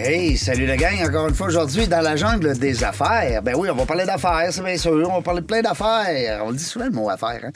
[0.00, 3.42] Hey, salut la gang, encore une fois aujourd'hui dans la jungle des affaires.
[3.42, 4.92] Ben oui, on va parler d'affaires, c'est bien sûr.
[4.92, 6.40] On va parler de plein d'affaires.
[6.44, 7.46] On dit souvent le mot affaires.
[7.46, 7.50] Hein?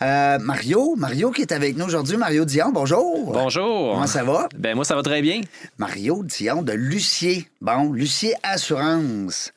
[0.00, 2.16] Euh, Mario, Mario qui est avec nous aujourd'hui.
[2.16, 3.32] Mario Dion, bonjour.
[3.32, 3.94] Bonjour.
[3.94, 4.48] Comment ça va?
[4.56, 5.40] Ben moi, ça va très bien.
[5.76, 7.48] Mario Dion de Lucier.
[7.60, 9.52] Bon, Lucier Assurance.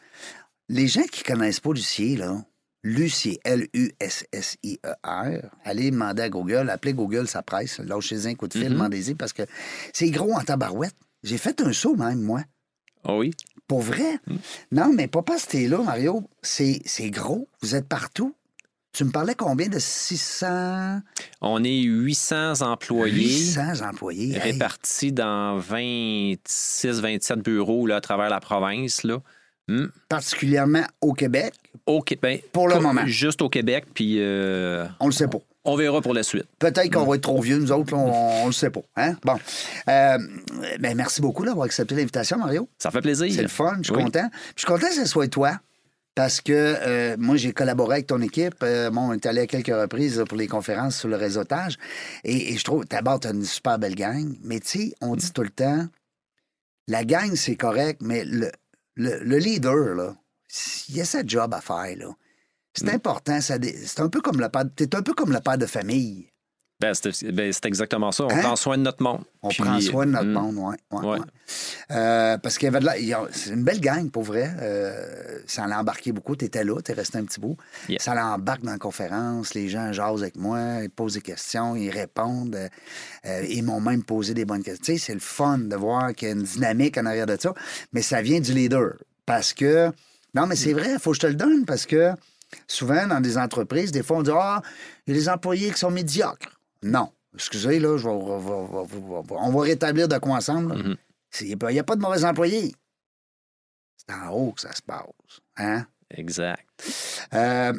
[0.70, 2.42] Les gens qui connaissent pas Lucier, là,
[2.82, 5.02] Lucier, L-U-S-S-I-E-R.
[5.64, 7.78] Allez demander à Google, appelez Google, ça presse.
[7.78, 9.44] Lâchez un coup de fil, demandez-y parce que
[9.94, 10.96] c'est gros en tabarouette.
[11.24, 12.42] J'ai fait un saut même, moi.
[13.04, 13.34] Ah oui?
[13.68, 14.20] Pour vrai?
[14.72, 16.24] Non, mais pas parce que t'es là, Mario.
[16.42, 17.48] C'est gros.
[17.62, 18.34] Vous êtes partout.
[18.94, 21.02] Tu me parlais combien de 600...
[21.42, 24.34] On est 800 employés 800 employés.
[24.34, 24.54] Hey.
[24.54, 29.04] répartis dans 26-27 bureaux là, à travers la province.
[29.04, 29.20] Là.
[29.68, 29.88] Hmm.
[30.10, 31.54] Particulièrement au Québec.
[31.86, 32.46] Au Québec.
[32.52, 33.06] Pour le moment.
[33.06, 35.42] Juste au Québec, puis euh, On le sait pas.
[35.68, 36.46] On verra pour la suite.
[36.60, 38.82] Peut-être qu'on va être trop vieux, nous autres, là, on, on le sait pas.
[38.96, 39.16] Hein?
[39.24, 39.38] Bon.
[39.90, 40.18] Euh,
[40.80, 42.68] ben, merci beaucoup d'avoir accepté l'invitation, Mario.
[42.80, 43.32] Ça fait plaisir.
[43.34, 44.04] C'est le fun, je suis Oui.
[44.04, 44.30] content.
[44.32, 45.60] Puis Je suis content que ce soit toi.
[46.16, 48.56] Parce que euh, moi, j'ai collaboré avec ton équipe.
[48.64, 51.78] Euh, bon, on est allé à quelques reprises là, pour les conférences sur le réseautage.
[52.24, 54.36] Et, et je trouve, d'abord, tu as une super belle gang.
[54.44, 55.86] Mais tu sais, on dit tout le temps,
[56.88, 58.52] la gang, c'est correct, mais le,
[58.96, 60.16] le, le leader, là,
[60.90, 62.08] il y a sa job à faire, là.
[62.78, 63.42] C'est important.
[63.42, 64.64] ça dé- C'est un peu comme le père.
[64.76, 66.28] T'es un peu comme le père de famille.
[66.80, 68.26] Ben, c'est ben, c'est exactement ça.
[68.26, 68.40] On Hein?
[68.40, 69.24] prend soin de notre monde.
[69.42, 70.76] On Puis, prend soin de notre hmm, monde, oui.
[70.92, 71.20] Ouais, Ouais.
[71.20, 71.26] ouais.
[71.90, 72.94] Euh, parce qu'il y avait de la.
[73.32, 74.52] C'est une belle gang, pour vrai.
[74.62, 76.36] Euh, ça l'a embarqué beaucoup.
[76.36, 77.58] Tu étais là, tu es resté un petit bout.
[77.90, 77.98] Yeah.
[78.00, 79.56] Ça l'embarque dans la conférence.
[79.56, 82.56] Les gens jasent avec moi, ils posent des questions, ils répondent.
[82.56, 82.70] euh,
[83.26, 84.84] euh, ils m'ont même posé des bonnes questions.
[84.94, 87.38] Tu sais, c'est le fun de voir qu'il y a une dynamique en arrière de
[87.40, 87.56] ça.
[87.92, 88.94] Mais ça vient du leader.
[89.26, 89.92] Parce que.
[90.36, 92.12] Non, mais c'est vrai, il faut que je te le donne parce que
[92.68, 94.62] souvent, dans des entreprises, des fois, on dit Ah,
[95.06, 96.60] il y a des employés qui sont médiocres.
[96.84, 97.12] Non.
[97.34, 100.76] Excusez, là, je vais- on va- rétablir de quoi ensemble.
[100.76, 100.96] Mhm.
[101.30, 102.74] C'est- Il n'y a pas de mauvais employés.
[103.98, 105.06] C'est en haut que ça se passe.
[105.58, 105.86] Hein?
[106.10, 106.66] Exact.
[107.34, 107.74] Euh,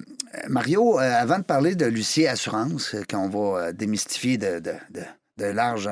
[0.48, 5.02] Mario, euh, avant de parler de Lucier Assurance, euh, qu'on va démystifier de, de, de,
[5.38, 5.88] de large,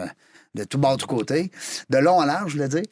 [0.57, 1.51] de tout bord, tout côté,
[1.91, 2.83] de long à large, je voulais dire,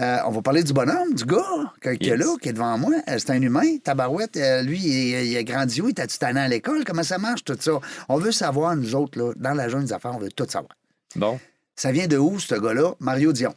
[0.00, 2.94] euh, on va parler du bonhomme, du gars qui est là, qui est devant moi.
[3.08, 4.36] Euh, C'est un humain, Tabarouette.
[4.36, 5.88] euh, lui, il, a grandi où?
[5.88, 6.84] Il tanné à l'école?
[6.84, 7.72] Comment ça marche, tout ça?
[8.08, 10.74] On veut savoir, nous autres, là, dans la jeune des affaires, on veut tout savoir.
[11.14, 11.38] Bon.
[11.76, 12.94] Ça vient de où, ce gars-là?
[12.98, 13.54] Mario Dion.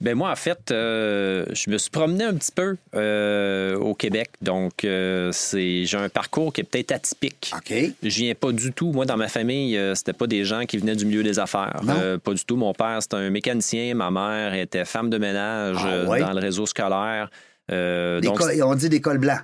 [0.00, 4.30] Ben moi, en fait, euh, je me suis promené un petit peu euh, au Québec.
[4.40, 7.52] Donc, euh, c'est j'ai un parcours qui est peut-être atypique.
[7.56, 7.74] OK.
[8.02, 8.92] Je viens pas du tout.
[8.92, 11.80] Moi, dans ma famille, c'était pas des gens qui venaient du milieu des affaires.
[11.84, 12.18] Non.
[12.18, 12.56] Pas du tout.
[12.56, 13.94] Mon père, c'était un mécanicien.
[13.94, 16.20] Ma mère était femme de ménage Ah ouais?
[16.20, 17.30] dans le réseau scolaire.
[17.68, 19.40] Des donc, cols- on dit des cols blancs.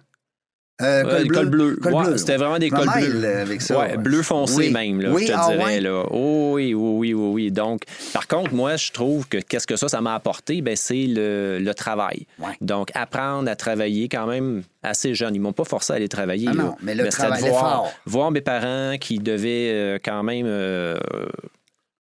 [0.81, 1.27] Euh, Ouais.
[1.29, 2.17] Cols Ouais, bleus.
[2.19, 3.25] C'était vraiment des cols bleus.
[3.25, 3.79] euh, avec ça.
[3.79, 4.71] Ouais, bleu foncé Oui.
[4.73, 5.81] même, là, Oui, je te ah dirais.
[5.81, 6.05] Là.
[6.13, 7.51] Oh, oui, oui, oui, oui, oui.
[7.51, 10.61] Donc, par contre, moi, je trouve que qu'est-ce que ça, ça m'a apporté?
[10.63, 12.27] Ben, c'est le, le travail.
[12.61, 15.35] Donc, apprendre à travailler quand même assez jeune.
[15.35, 16.47] Ils m'ont pas forcé à aller travailler.
[16.51, 20.47] Ah non, mais le travail, de voir, voir mes parents qui devaient euh, quand même
[20.47, 20.97] euh,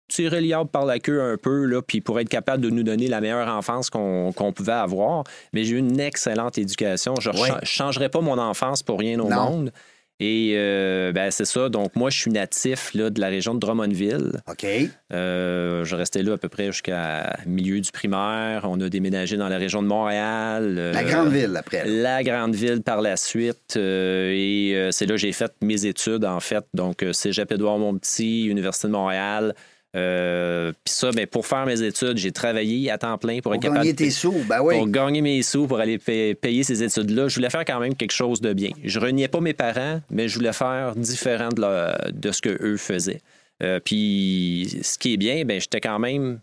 [0.07, 3.07] tirer liable par la queue un peu, là, puis pour être capable de nous donner
[3.07, 5.23] la meilleure enfance qu'on pouvait avoir.
[5.53, 7.15] Mais j'ai eu une excellente éducation.
[7.19, 7.49] Je ne Ouais.
[7.63, 9.49] changerais pas mon enfance pour rien au Non.
[9.51, 9.71] monde.
[10.19, 11.69] Et euh, ben, c'est ça.
[11.69, 14.31] Donc, moi, je suis natif là, de la région de Drummondville.
[14.49, 14.65] OK.
[15.13, 18.61] Euh, je restais là à peu près jusqu'à milieu du primaire.
[18.67, 20.73] On a déménagé dans la région de Montréal.
[20.73, 21.83] La Euh, grande ville, après.
[21.85, 23.75] la grande ville par la suite.
[23.77, 26.65] et c'est là que j'ai fait mes études, en fait.
[26.73, 29.53] Donc, Cégep Édouard-Montpetit, Université de Montréal.
[29.95, 33.55] Euh, Puis ça, ben, pour faire mes études, j'ai travaillé à temps plein pour Pour
[33.55, 34.75] être capable gagner de- tes sous, ben oui.
[34.77, 37.27] pour gagner mes sous, pour aller pa- payer ces études-là.
[37.29, 38.71] Je voulais faire quand même quelque chose de bien.
[38.83, 42.57] Je reniais pas mes parents, mais je voulais faire différent de, leur- de ce que
[42.61, 43.21] eux faisaient.
[43.63, 46.39] Euh, puis ce qui est bien, ben j'étais quand même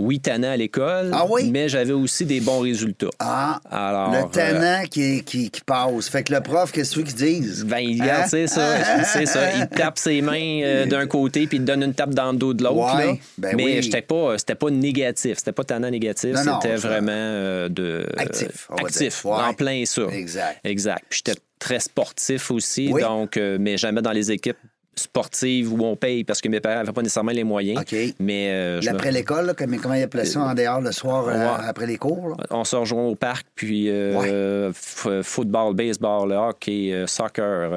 [0.00, 1.50] oui tannant à l'école, Ah oui?
[1.50, 3.08] mais j'avais aussi des bons résultats.
[3.18, 6.08] Ah, Alors, le euh, tannant qui, qui, qui passe.
[6.08, 7.64] Fait que le prof, qu'est-ce que tu veux qu'il dise?
[7.64, 8.04] ben, il Hein?
[8.04, 9.52] regarde, c'est ça, c'est ça.
[9.56, 12.38] Il tape ses mains euh, d'un côté puis il te donne une tape dans le
[12.38, 12.96] dos de l'autre.
[12.96, 13.82] Ouais, ben Mais oui.
[13.82, 18.76] j'étais pas, c'était pas négatif, c'était pas tannant négatif, c'était vraiment euh, de Actif, on
[18.76, 19.24] va actif.
[19.24, 19.32] Ouais.
[19.32, 20.02] en plein ça.
[20.12, 20.60] Exact.
[20.64, 21.04] Exact.
[21.08, 23.02] Puis j'étais très sportif aussi, Oui.
[23.02, 24.56] donc mais jamais dans les équipes
[25.00, 27.80] sportives où on paye parce que mes parents n'avaient pas nécessairement les moyens.
[27.80, 27.94] OK.
[28.20, 30.92] Mais euh, je me- L'après l'école, là, comme- comment il appelait ça en dehors le
[30.92, 32.28] soir euh, après les cours?
[32.30, 32.36] là?
[32.50, 37.70] on se rejoint au parc, puis euh, f- football, baseball, hockey, soccer,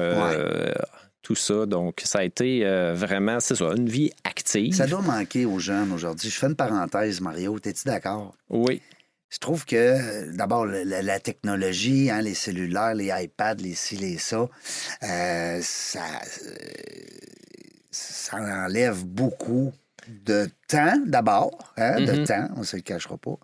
[1.22, 1.64] tout ça.
[1.66, 4.74] Donc, ça a été vraiment, c'est ça, une vie active.
[4.74, 6.28] Ça doit manquer aux jeunes aujourd'hui.
[6.30, 7.56] Je fais une parenthèse, Mario.
[7.64, 8.34] Es-tu d'accord?
[8.50, 8.80] Oui.
[9.34, 13.96] Je trouve que, euh, d'abord, la, la technologie, hein, les cellulaires, les iPads, les ci,
[13.96, 14.46] les ça,
[15.02, 15.98] euh, ça,
[16.46, 16.54] euh,
[17.90, 19.72] ça enlève beaucoup
[20.08, 22.26] de temps, d'abord, hein, de Mhm.
[22.26, 23.36] temps, on ne se le cachera pas,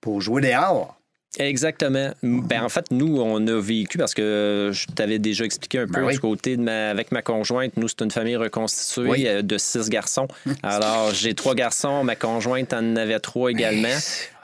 [0.00, 0.98] pour jouer dehors.
[1.36, 2.12] Exactement.
[2.22, 5.94] Ben, en fait, nous, on a vécu parce que je t'avais déjà expliqué un peu
[5.94, 6.12] Ben oui.
[6.14, 7.76] du côté de ma, avec ma conjointe.
[7.76, 9.42] Nous, c'est une famille reconstituée Oui.
[9.42, 10.28] de six garçons.
[10.62, 13.88] Alors, j'ai trois garçons, ma conjointe en avait trois également.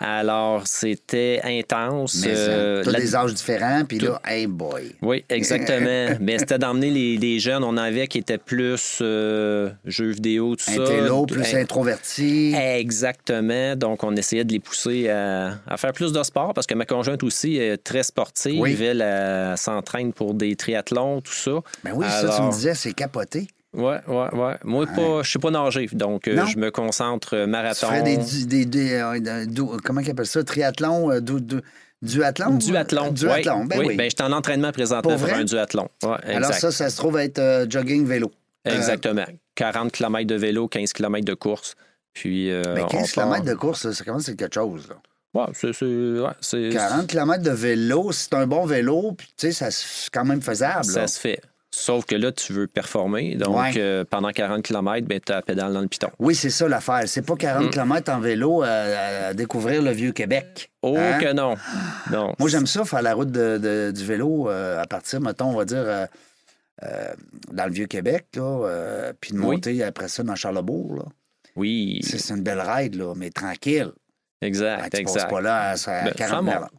[0.02, 2.22] Alors, c'était intense.
[2.24, 4.94] Mais Euh, tu la- des âges différents, puis là, hey boy.
[5.02, 6.16] Oui, exactement.
[6.20, 7.62] Mais c'était d'emmener les, les jeunes.
[7.62, 10.72] On avait qui étaient plus euh, jeux vidéo, tout ça.
[10.82, 12.54] Intello, plus Eh, introverti.
[12.56, 13.76] Exactement.
[13.76, 16.86] Donc, on essayait de les pousser à, à faire plus de sport parce que ma
[16.86, 18.60] conjointe aussi est très sportive.
[18.60, 18.76] Oui.
[18.80, 19.04] Elle,
[19.58, 21.52] s'entraîne pour des triathlons, tout ça.
[21.84, 23.48] Ben oui, ça, tu me Alors, disais, c'est capoté.
[23.72, 24.56] Ouais, ouais, ouais.
[24.64, 24.86] Moi,
[25.22, 25.88] je sais pas nager.
[25.92, 27.86] Donc, euh, je me concentre euh, Tu marathon.
[27.86, 29.46] ferais des, des, des, euh,
[29.84, 30.42] comment ils appellent ça?
[30.42, 31.12] Triathlon?
[31.12, 31.60] euh, du- du-
[32.02, 32.56] duathlon?
[32.56, 33.12] Duathlon.
[33.12, 33.84] Duathlon, oui, ben oui.
[33.88, 33.96] oui.
[33.96, 35.88] Ben, j'étais en entraînement présentement Pour pour, un duathlon.
[36.02, 36.34] Ouais, exact.
[36.36, 38.32] Alors ça, ça se trouve être jogging vélo.
[38.64, 39.24] Exactement.
[39.54, 41.74] 40 km de vélo, 15 km de course.
[42.12, 44.88] Puis, euh, Mais 15 on part- km de course, ça, commence à être quelque chose.
[44.88, 44.96] là.
[45.32, 45.72] Ouais, c'est.
[45.72, 49.70] c'est- ouais, c'est- 40 km de vélo, c'est un bon vélo, puis tu sais, ça,
[49.70, 50.84] c'est quand même faisable.
[50.84, 51.06] Ça là.
[51.06, 51.40] se fait.
[51.72, 53.36] Sauf que là, tu veux performer.
[53.36, 53.72] Donc, Ouais.
[53.76, 56.10] euh, pendant 40 km, ben, tu as la pédale dans le piton.
[56.18, 57.02] Oui, c'est ça l'affaire.
[57.06, 57.70] C'est pas 40 Mm.
[57.70, 58.68] km en vélo à,
[59.28, 60.72] à découvrir le vieux Québec.
[60.82, 61.18] Oh Hein?
[61.20, 61.54] que non.
[62.10, 62.34] Non.
[62.40, 65.56] Moi, j'aime ça, faire la route de- de- du vélo euh, à partir, mettons, on
[65.56, 66.06] va dire, euh,
[66.82, 67.12] euh,
[67.52, 69.46] dans le vieux Québec, là, euh, puis de Oui.
[69.56, 70.96] monter après ça dans Charlebourg.
[70.96, 71.04] Là.
[71.54, 73.92] Oui, C'est une belle ride, là, mais tranquille.
[74.42, 75.30] exact, Ben, tu exact.
[75.30, 76.70] pas là à, à Ben, 40 ça monte.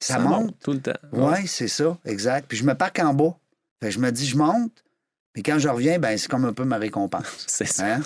[0.00, 0.54] Ça, monte?
[0.62, 0.92] tout le temps.
[1.12, 2.46] Oui, c'est ça, exact.
[2.48, 3.34] Puis je me parque en bas.
[3.80, 4.72] Fait que je me dis, je monte.
[5.32, 7.44] Puis quand je reviens, ben c'est comme un peu ma récompense.
[7.46, 7.94] C'est ça.
[7.96, 8.00] Hein?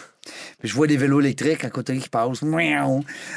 [0.58, 2.44] Puis je vois des vélos électriques à côté qui passent.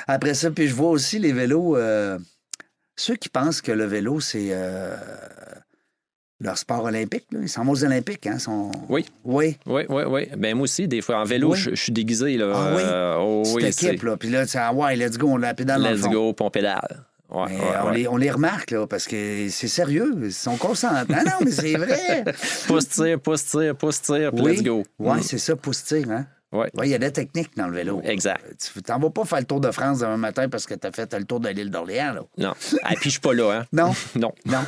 [0.08, 1.78] Après ça, puis je vois aussi les vélos.
[1.78, 2.18] euh,
[2.98, 4.96] ceux qui pensent que le vélo, c'est euh,
[6.42, 7.26] leur sport olympique.
[7.32, 7.40] Là.
[7.42, 8.28] Ils s'en vont aux Olympiques.
[8.28, 8.40] Hein?
[8.40, 8.72] Sont...
[8.90, 9.06] Oui.
[9.24, 9.58] Oui.
[9.66, 10.28] Oui, oui, oui.
[10.38, 11.58] Ben, moi aussi, des fois, en vélo, Oui.
[11.58, 12.38] je, je suis déguisé.
[12.38, 12.52] Là.
[12.54, 12.82] Ah oui?
[12.86, 14.18] Euh, oh, oui, c'est- là.
[14.18, 16.12] Puis là, tu sais, ah ouais, let's go, on la pédale dans le Let's fond.
[16.12, 17.06] go, on pédale.
[17.30, 17.98] Ouais, Mais ouais, on, ouais.
[17.98, 20.14] Les, on les remarque, là, parce que c'est sérieux.
[20.24, 21.06] Ils sont consentants.
[21.10, 22.24] Non, non, mais c'est vrai.
[22.68, 24.52] Pouce tire, pouce tire, pouce tire, puis oui.
[24.54, 24.84] let's go.
[25.00, 25.22] Oui, Mm.
[25.24, 26.26] c'est ça, pousse-tire, hein?
[26.52, 28.00] Oui, il y a des techniques dans le vélo.
[28.06, 28.42] Exact.
[28.74, 30.92] Tu t'en vas pas faire le tour de France demain matin parce que tu as
[30.94, 32.22] fait le tour de l'île d'Orléans, là.
[32.38, 32.54] Non.
[32.84, 33.66] Ah, puis je suis pas là, hein?
[33.74, 34.32] Non, Non.
[34.46, 34.62] non.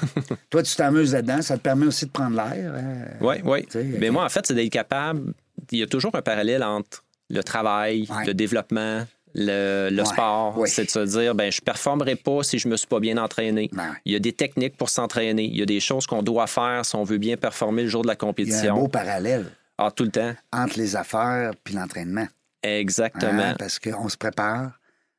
[0.49, 1.41] Toi, tu t'amuses là-dedans.
[1.41, 2.73] Ça te permet aussi de prendre l'air.
[2.75, 3.05] hein.
[3.21, 3.63] Oui, oui.
[3.67, 5.31] Tu sais, Mais moi, en fait, c'est d'être capable.
[5.71, 8.25] Il y a toujours un parallèle entre le travail, Ouais.
[8.25, 9.05] le développement,
[9.37, 10.57] le, le Ouais, sport.
[10.57, 10.69] oui.
[10.69, 13.17] C'est de se dire, ben, je ne performerai pas si je me suis pas bien
[13.17, 13.69] entraîné.
[13.71, 15.43] Ben, Il y a des techniques pour s'entraîner.
[15.45, 18.01] Il y a des choses qu'on doit faire si on veut bien performer le jour
[18.01, 18.75] de la il y a un compétition.
[18.75, 19.45] beau parallèle
[19.77, 20.33] Ah, tout le temps.
[20.51, 22.27] entre les affaires puis l'entraînement.
[22.63, 23.41] Exactement.
[23.41, 24.71] hein, parce qu'on se prépare.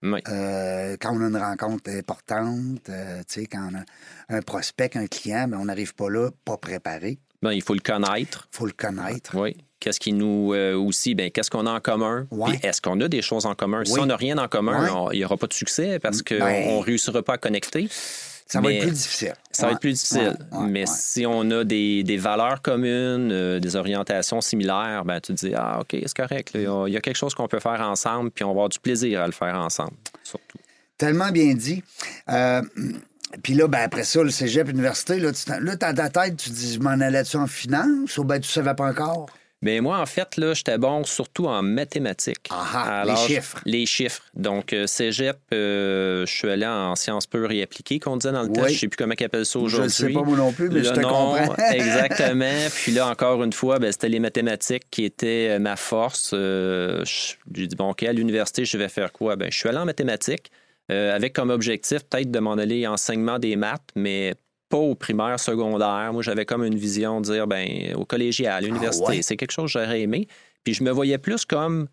[0.03, 0.21] Oui.
[0.29, 4.91] Euh, quand on a une rencontre importante, euh, tu sais, quand on a un prospect,
[4.97, 7.19] un client, mais on n'arrive pas là, pas préparé.
[7.43, 8.49] Ben, il faut le connaître.
[8.53, 9.37] Il faut le connaître.
[9.37, 9.57] Oui.
[9.81, 12.27] Qu'est-ce qui nous euh, aussi, ben, qu'est-ce qu'on a en commun?
[12.31, 12.51] Ouais.
[12.59, 13.85] Puis est-ce qu'on a des choses en commun?
[13.85, 15.11] Si on n'a rien en commun, Ouais.
[15.15, 16.79] il n'y aura pas de succès parce qu'on Ben.
[16.79, 17.89] ne réussira pas à connecter.
[18.51, 19.35] Ça va être plus difficile.
[19.53, 20.37] Ça va être plus difficile.
[20.63, 25.47] Mais si on a des, des valeurs communes, euh, des orientations similaires, ben, tu te
[25.47, 26.53] dis, ah, OK, c'est correct.
[26.55, 29.21] Il y a- quelque chose qu'on peut faire ensemble, puis on va avoir du plaisir
[29.21, 29.93] à le faire ensemble,
[30.25, 30.59] surtout.
[30.97, 31.85] Tellement bien dit.
[32.31, 32.63] Euh,
[33.43, 36.49] puis là, ben, après ça, le cégep, l'université, là, tu là, dans ta tête, tu
[36.51, 38.17] dis, je m'en allais-tu en finance?
[38.17, 39.27] Ou ben tu savais pas encore?
[39.61, 42.47] Mais moi, en fait, là, j'étais bon surtout en mathématiques.
[42.51, 43.61] Ah ah, Alors, les chiffres.
[43.65, 44.23] Les chiffres.
[44.35, 48.43] Donc, euh, cégep, euh, je suis allé en sciences pures et appliquées, qu'on disait dans
[48.45, 48.55] le Oui.
[48.55, 48.69] test.
[48.69, 49.85] Je ne sais plus comment ils appellent ça Je aujourd'hui.
[49.87, 51.55] ne sais pas moi non plus, mais je Le te nom, comprends.
[51.73, 52.69] exactement.
[52.75, 56.31] Puis là, encore une fois, ben, c'était les mathématiques qui étaient euh, ma force.
[56.35, 59.35] Euh, je- J'ai dit, bon, OK, à l'université, je vais faire quoi?
[59.35, 60.53] Ben, je suis allé en mathématiques
[60.93, 64.35] euh, avec comme objectif peut-être de m'en aller enseignement des maths, mais
[64.69, 66.11] pas au primaire, secondaire.
[66.13, 69.23] Moi, j'avais comme une vision de dire, ben, au collégial, à l'université, Ah ouais?
[69.23, 70.29] c'est quelque chose que j'aurais aimé.
[70.65, 71.89] Puis je me voyais plus comme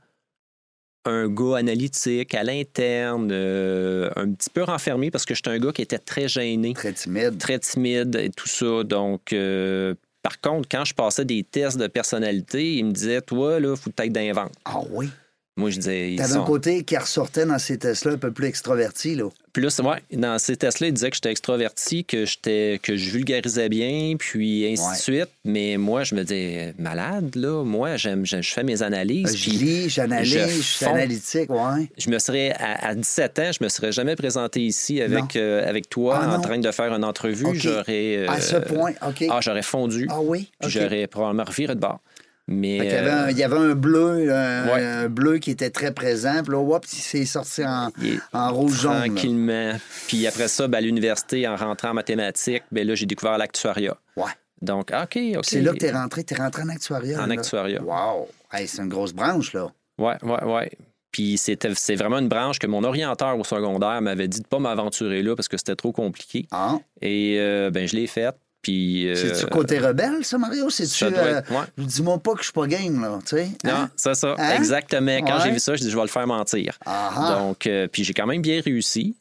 [1.08, 5.72] un gars analytique, à l'interne, euh, un petit peu renfermé parce que j'étais un gars
[5.72, 7.38] qui était très gêné Très timide.
[7.38, 8.84] très timide et tout ça.
[8.84, 13.60] Donc, euh, par contre, quand je passais des tests de personnalité, il me disait, toi,
[13.60, 14.56] là, faut peut-être d'inventer.
[14.66, 15.10] Ah oui?
[15.58, 18.32] Moi, je disais, ils T'avais sont un côté qui ressortait dans ces tests-là un peu
[18.32, 19.30] plus extroverti, là.
[19.56, 23.70] Plus, ouais, dans ces tests-là, il disait que j'étais extraverti, que j'étais que je vulgarisais
[23.70, 24.92] bien, puis ainsi Ouais.
[24.92, 25.30] de suite.
[25.46, 29.34] Mais moi, je me dis, malade, là, moi, j'aime, je je fais mes analyses.
[29.38, 31.90] Je puis lis, j'analyse, je je suis analytique, ouais.
[31.98, 35.66] Je me serais, à, à 17 ans, je me serais jamais présenté ici avec, euh,
[35.66, 36.42] avec toi Ah, en non.
[36.42, 37.46] train de faire une entrevue.
[37.54, 38.18] J'aurais.
[38.18, 39.24] euh, À ce point, OK.
[39.30, 40.06] Ah, j'aurais fondu.
[40.12, 40.50] Ah oui?
[40.60, 40.82] Puis OK.
[40.84, 42.02] j'aurais probablement reviré de bord.
[42.48, 42.78] Mais.
[42.80, 44.84] Fait qu'il y, avait un, euh, il y avait un bleu, un, Ouais.
[44.84, 46.44] un bleu qui était très présent.
[46.44, 47.90] Puis là, hop, il s'est sorti en,
[48.34, 48.94] en rouge-jaune.
[48.94, 49.06] là.
[49.08, 49.74] Tranquillement.
[50.08, 53.98] Puis après ça, ben, à l'université, en rentrant en mathématiques, ben, là, j'ai découvert l'actuariat.
[54.16, 54.32] Ouais.
[54.62, 55.44] Donc, OK, OK.
[55.44, 56.24] C'est là que t'es rentré.
[56.24, 57.22] T'es rentré en actuariat.
[57.22, 57.34] En là.
[57.34, 57.82] actuariat.
[57.82, 58.28] Wow!
[58.54, 59.68] Hey, c'est une grosse branche, là.
[59.98, 60.72] Ouais, ouais, ouais.
[61.12, 65.24] Puis c'est vraiment une branche que mon orienteur au secondaire m'avait dit de pas m'aventurer
[65.24, 66.46] là parce que c'était trop compliqué.
[66.52, 66.78] Ah.
[67.02, 68.36] Et euh, ben, je l'ai faite.
[68.66, 69.08] Puis.
[69.08, 70.72] euh, C'est-tu côté rebelle, ça, Mario?
[70.72, 71.06] C'est-tu.
[71.06, 71.58] euh, ouais.
[71.78, 73.20] Dis-moi pas que je suis pas game, là.
[73.24, 73.50] Tu sais?
[73.64, 73.90] Non, Hein?
[73.96, 74.34] c'est ça.
[74.40, 74.54] Hein?
[74.58, 75.20] Exactement.
[75.20, 75.42] Quand Ouais.
[75.44, 76.80] j'ai vu ça, je dis je vais le faire mentir.
[77.16, 79.16] Donc, euh, puis j'ai quand même bien réussi.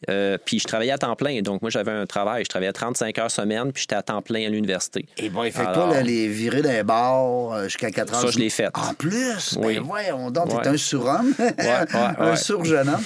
[0.47, 1.43] Puis je travaillais à temps plein.
[1.43, 2.45] Donc, moi, j'avais un travail.
[2.45, 5.05] Je travaillais 35 heures semaine, puis j'étais à temps plein à l'université.
[5.19, 8.21] Et bon, il fait Alors- là, les virées d'un bar jusqu'à 4 heures.
[8.23, 8.69] Ça, je l'ai fait.
[8.75, 9.59] En plus?
[9.61, 9.75] Oui.
[9.75, 10.69] Ben voyons donc, t'es Ouais.
[10.69, 11.35] un surhomme.
[11.39, 11.55] ouais,
[12.19, 12.37] un ouais.
[12.37, 13.03] surjeune homme.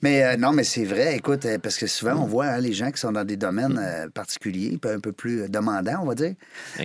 [0.00, 2.98] Mais non, mais c'est vrai, écoute, parce que souvent, on voit hein, les gens qui
[3.00, 3.78] sont dans des domaines
[4.14, 5.48] particuliers, un peu plus euh,
[6.02, 6.34] on va dire.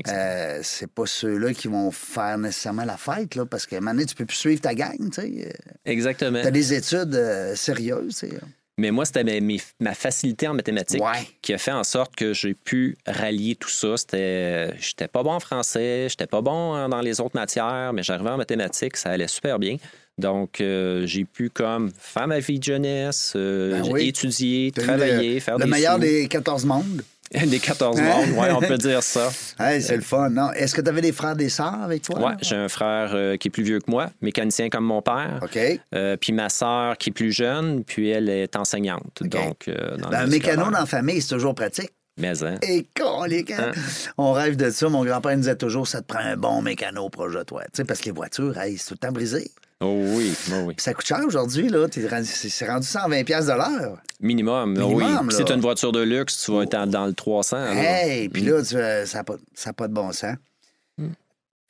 [0.07, 3.91] Euh, c'est pas ceux-là qui vont faire nécessairement la fête, là, parce qu'à un moment
[3.93, 5.31] donné, tu peux plus suivre ta gang, tu sais.
[5.47, 5.51] Euh,
[5.85, 6.39] Exactement.
[6.41, 8.37] T'as des études euh, sérieuses, tu sais.
[8.79, 11.27] Mais moi, c'était mes- ma facilité en mathématiques Ouais.
[11.41, 13.97] qui a fait en sorte que j'ai pu rallier tout ça.
[13.97, 18.03] C'était, j'étais pas bon en français, j'étais pas bon en- dans les autres matières, mais
[18.03, 19.77] j'arrivais en mathématiques, ça allait super bien.
[20.19, 24.07] Donc, euh, j'ai pu comme faire ma vie de jeunesse, euh, Ben oui.
[24.09, 25.99] étudier, travailler, le, faire le des meilleur sous.
[26.01, 27.03] des 14 mondes.
[27.33, 28.03] Des 14 Hein?
[28.03, 28.29] mondes.
[28.39, 29.29] Ouais, on peut dire ça.
[29.59, 30.51] Hey, c'est le fun, non?
[30.51, 32.19] Est-ce que tu avais des frères des sœurs avec toi?
[32.19, 35.39] Ouais, j'ai un frère euh, qui est plus vieux que moi, mécanicien comme mon père.
[35.41, 35.57] OK.
[35.95, 39.21] Euh, puis ma sœur qui est plus jeune, puis elle est enseignante.
[39.21, 41.91] Donc, euh, dans Ben, un mécano dans la famille, c'est toujours pratique.
[42.19, 42.55] Mais, hein.
[42.63, 43.71] Et con, les gars, Hein?
[44.17, 44.89] on rêve de ça.
[44.89, 47.61] Mon grand-père nous disait toujours, ça te prend un bon mécano proche de toi.
[47.65, 49.51] Tu sais, parce que les voitures, hey, c'est tout le temps brisé.
[49.79, 50.73] Oh oui, oh oui.
[50.73, 51.85] Puis ça coûte cher aujourd'hui, là.
[51.91, 53.97] C'est rendu 120 pièces de l'heure.
[54.19, 55.33] Minimum, Minimum, oui.
[55.33, 55.37] là.
[55.37, 57.57] Si tu une voiture de luxe, tu vas être dans, le 300.
[57.57, 57.73] là.
[57.75, 60.35] Hey, puis là, tu, euh, ça n'a pas de bon sens.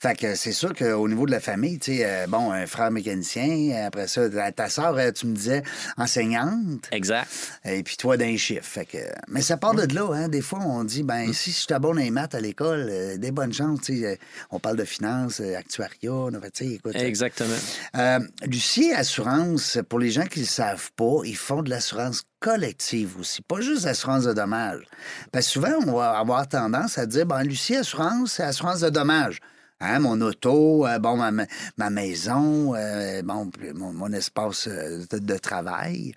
[0.03, 0.07] Mm.
[0.07, 2.91] Fait que c'est sûr qu'au niveau de la famille, tu sais, euh, bon, un frère
[2.91, 5.63] mécanicien, après ça, ta, ta soeur, tu me disais,
[5.97, 7.27] enseignante, Exact.
[7.65, 8.63] et puis toi, d'un chiffre.
[8.63, 10.27] Fait que, mais ça part de là, hein.
[10.29, 11.07] Des fois, on dit, Mm.
[11.07, 14.05] ben, si je dans les maths à l'école, euh, des bonnes chances, tu sais.
[14.05, 14.15] euh,
[14.51, 16.95] On parle de finances, euh, actuariat, tu sais, écoute.
[16.95, 17.55] Exactement.
[17.95, 22.23] Euh, Lucie Assurance, pour les gens qui ne le savent pas, ils font de l'assurance
[22.39, 24.83] collective aussi, pas juste l'assurance de dommages.
[25.31, 28.89] Parce que souvent, on va avoir tendance à dire, ben, Lucie Assurance, c'est assurance de
[28.89, 29.39] dommages.
[29.79, 31.45] Hein, mon auto, euh, bon, ma, ma-
[31.77, 36.13] ma maison, euh, bon, mon, mon espace euh, de, de travail,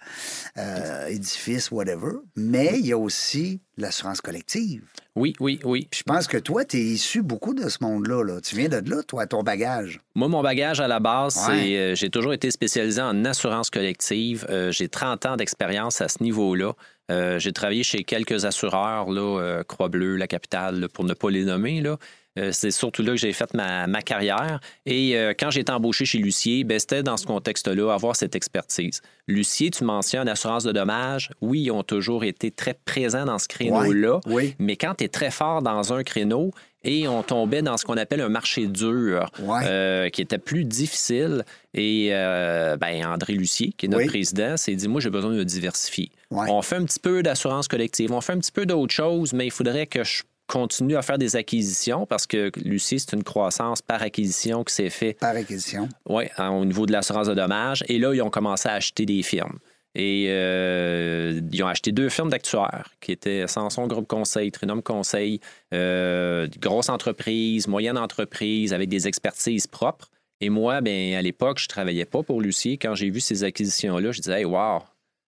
[0.56, 2.12] euh, édifice, whatever.
[2.36, 4.82] Mais il y a aussi l'assurance collective.
[5.14, 5.86] Oui, oui, oui.
[5.90, 8.24] Puis je pense que toi, tu es issu beaucoup de ce monde-là.
[8.24, 8.40] Là.
[8.40, 10.00] Tu viens de là, toi, ton bagage.
[10.14, 11.42] Moi, mon bagage à la base, Ouais.
[11.62, 14.46] c'est euh, j'ai toujours été spécialisé en assurance collective.
[14.48, 16.72] Euh, j'ai 30 ans d'expérience à ce niveau-là.
[17.10, 21.44] Euh, j'ai travaillé chez quelques assureurs, là, Croix-Bleue, La Capitale, là, pour ne pas les
[21.44, 21.80] nommer.
[21.80, 21.98] Là.
[22.38, 24.60] Euh, c'est surtout là que j'ai fait ma, ma carrière.
[24.86, 28.36] Et euh, quand j'ai été embauché chez Lucier, ben, c'était dans ce contexte-là, avoir cette
[28.36, 29.00] expertise.
[29.26, 31.30] Lucier, tu mentionnes assurance de dommages.
[31.40, 34.20] Oui, ils ont toujours été très présents dans ce créneau-là.
[34.26, 34.54] Ouais, oui.
[34.60, 36.52] Mais quand tu es très fort dans un créneau
[36.84, 39.62] et on tombait dans ce qu'on appelle un marché dur, Ouais.
[39.66, 41.44] euh, qui était plus difficile,
[41.74, 44.08] et euh, ben, André Lucier, qui est notre Oui.
[44.08, 46.10] président, s'est dit Moi, j'ai besoin de me diversifier.
[46.30, 46.46] Ouais.
[46.48, 49.46] On fait un petit peu d'assurance collective, on fait un petit peu d'autres choses, mais
[49.46, 53.80] il faudrait que je continue à faire des acquisitions parce que Lucie, c'est une croissance
[53.80, 55.88] par acquisition qui s'est fait Par acquisition.
[56.08, 57.84] oui, au niveau de l'assurance de dommages.
[57.88, 59.58] Et là, ils ont commencé à acheter des firmes.
[59.94, 65.40] Et euh, ils ont acheté deux firmes d'actuaires qui étaient Sanson Groupe Conseil, Trinum Conseil,
[65.72, 70.10] euh, grosse entreprise, moyenne entreprise avec des expertises propres.
[70.40, 72.78] Et moi, ben, à l'époque, je travaillais pas pour Lucie.
[72.78, 74.80] Quand j'ai vu ces acquisitions-là, je disais, hey, wow,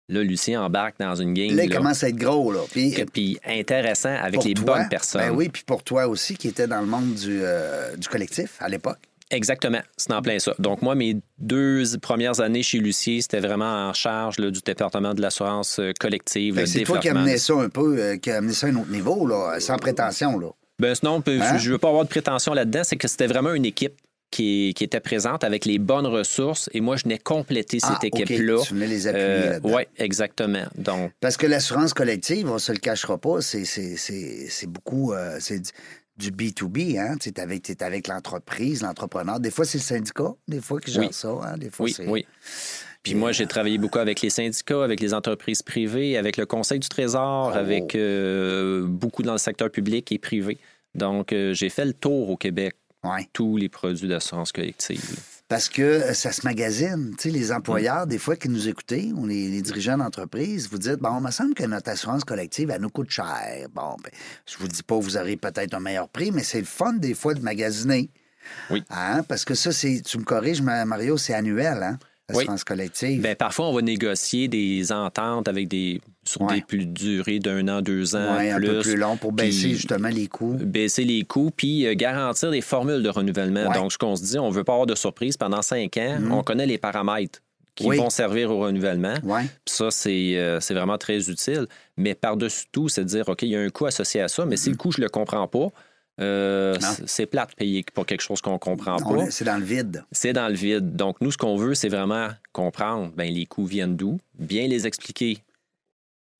[0.09, 1.55] là, Lucie embarque dans une game.
[1.55, 2.61] Là, il là, commence à être gros, là.
[2.71, 5.21] Puis, intéressant avec les toi, bonnes personnes.
[5.21, 8.55] Ben oui, puis pour toi aussi, qui était dans le monde du, euh, du collectif
[8.59, 8.99] à l'époque.
[9.29, 10.53] Exactement, c'est en plein ça.
[10.57, 15.13] Donc, moi, mes deux premières années chez Lucier, c'était vraiment en charge là, du département
[15.13, 18.53] de l'assurance euh, collective, que C'est toi qui amenais ça un peu, euh, qui amené
[18.53, 20.47] ça à un autre niveau, là, sans prétention, là.
[20.79, 21.57] Ben, sinon, Hein?
[21.57, 23.95] je ne veux pas avoir de prétention là-dedans, c'est que c'était vraiment une équipe
[24.31, 28.05] qui, qui était présente avec les bonnes ressources et moi, je venais compléter cette Ah,
[28.07, 28.61] équipe-là.
[28.65, 29.75] Tu venais les appuyer là-dedans.
[29.75, 30.65] oui, exactement.
[30.75, 35.13] Donc, Parce que l'assurance collective, on se le cachera pas, c'est, c'est, c'est, c'est beaucoup,
[35.13, 37.15] euh, c'est du, du B2B, hein?
[37.19, 39.39] Tu es avec, avec l'entreprise, l'entrepreneur.
[39.39, 41.09] Des fois, c'est le syndicat, des fois qui gère Oui.
[41.11, 41.57] ça, hein?
[41.57, 42.07] Des fois, oui, c'est...
[42.07, 42.25] oui.
[43.03, 46.79] Puis moi, j'ai travaillé beaucoup avec les syndicats, avec les entreprises privées, avec le Conseil
[46.79, 47.57] du Trésor, Oh.
[47.57, 50.57] avec euh, beaucoup dans le secteur public et privé.
[50.95, 52.75] Donc, euh, j'ai fait le tour au Québec,
[53.09, 53.27] Ouais.
[53.33, 55.03] tous les produits d'assurance collective.
[55.11, 55.17] là.
[55.49, 56.41] Parce que euh, ça se.
[56.41, 60.77] Tu sais, les employeurs, des fois, qui nous écoutez, ou les, les dirigeants d'entreprise, vous
[60.77, 63.67] dites, bon, il me semble que notre assurance collective, elle nous coûte cher.
[63.73, 64.11] Bon, ben,
[64.45, 67.13] je vous dis pas, vous aurez peut-être un meilleur prix, mais c'est le fun, des
[67.13, 68.09] fois, de magasiner.
[68.69, 68.83] Oui.
[68.89, 69.23] Hein?
[69.23, 71.97] Parce que ça, c'est, tu me corriges, Ma- Mario, c'est annuel, hein?
[72.29, 72.39] Oui.
[72.39, 73.21] L'assurance collective.
[73.21, 76.55] Ben, parfois, on va négocier des ententes avec des sur Ouais.
[76.55, 79.73] des plus durées d'un an, deux ans, un plus, peu plus long pour baisser puis
[79.75, 80.57] justement les coûts.
[80.59, 83.67] baisser les coûts, puis euh, garantir des formules de renouvellement.
[83.69, 83.73] Ouais.
[83.73, 86.17] Donc, ce qu'on se dit, on veut pas avoir de surprise pendant cinq ans.
[86.29, 87.39] On connaît les paramètres
[87.75, 87.95] qui Oui.
[87.97, 89.13] vont servir au renouvellement.
[89.23, 89.43] Ouais.
[89.43, 91.65] Puis ça, c'est euh, c'est vraiment très utile.
[91.95, 94.45] Mais par-dessus tout, c'est de dire, OK, il y a un coût associé à ça,
[94.45, 95.67] mais si le coût, je le comprends pas,
[96.19, 99.25] euh, c'est plate de payer pour quelque chose qu'on comprend pas.
[99.25, 100.03] est- c'est dans le vide.
[100.11, 100.95] C'est dans le vide.
[100.95, 104.87] Donc, nous, ce qu'on veut, c'est vraiment comprendre ben, les coûts viennent d'où, bien les
[104.87, 105.43] expliquer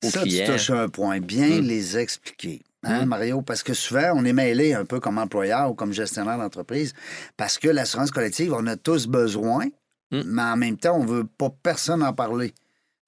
[0.04, 0.46] aux Ça, tu clients.
[0.46, 1.20] touches un point.
[1.20, 1.64] Bien Mm.
[1.66, 2.62] les expliquer.
[2.84, 3.08] Hein, Mm.
[3.08, 3.42] Mario?
[3.42, 6.92] Parce que souvent, on est mêlé un peu comme employeur ou comme gestionnaire d'entreprise
[7.36, 9.66] parce que l'assurance collective, on a tous besoin,
[10.12, 10.22] Mm.
[10.26, 12.54] mais en même temps, on veut pas personne en parler.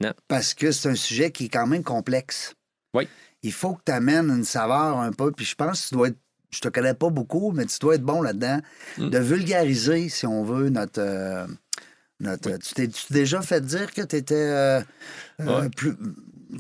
[0.03, 0.13] Non.
[0.29, 2.55] Parce que c'est un sujet qui est quand même complexe.
[2.95, 3.07] Oui.
[3.43, 6.09] Il faut que tu amènes une saveur un peu, puis je pense que tu dois
[6.09, 6.19] être.
[6.51, 8.59] Je te connais pas beaucoup, mais tu dois être bon là-dedans,
[8.99, 9.11] Mm.
[9.11, 11.01] de vulgariser, si on veut, notre.
[11.01, 11.47] euh,
[12.21, 14.81] notre tu t'es tu t'es déjà fait dire que tu étais
[15.39, 15.69] Ouais.
[15.77, 15.95] plus.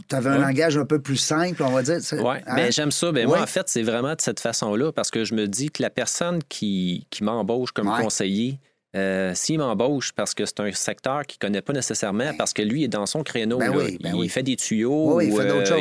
[0.09, 1.99] Tu avais un langage un peu plus simple, on va dire.
[2.13, 2.55] Oui, hein?
[2.57, 3.11] ben, j'aime ça.
[3.11, 3.37] Ben, Ouais.
[3.37, 5.91] Moi, en fait, c'est vraiment de cette façon-là parce que je me dis que la
[5.91, 8.61] personne qui, qui m'embauche comme conseiller,
[8.97, 12.63] euh, s'il m'embauche parce que c'est un secteur qu'il ne connaît pas nécessairement, parce que
[12.63, 13.79] lui est dans son créneau, Ben là.
[13.79, 14.29] oui, ben il oui.
[14.29, 15.73] fait des tuyaux, Oui, il fait d'autres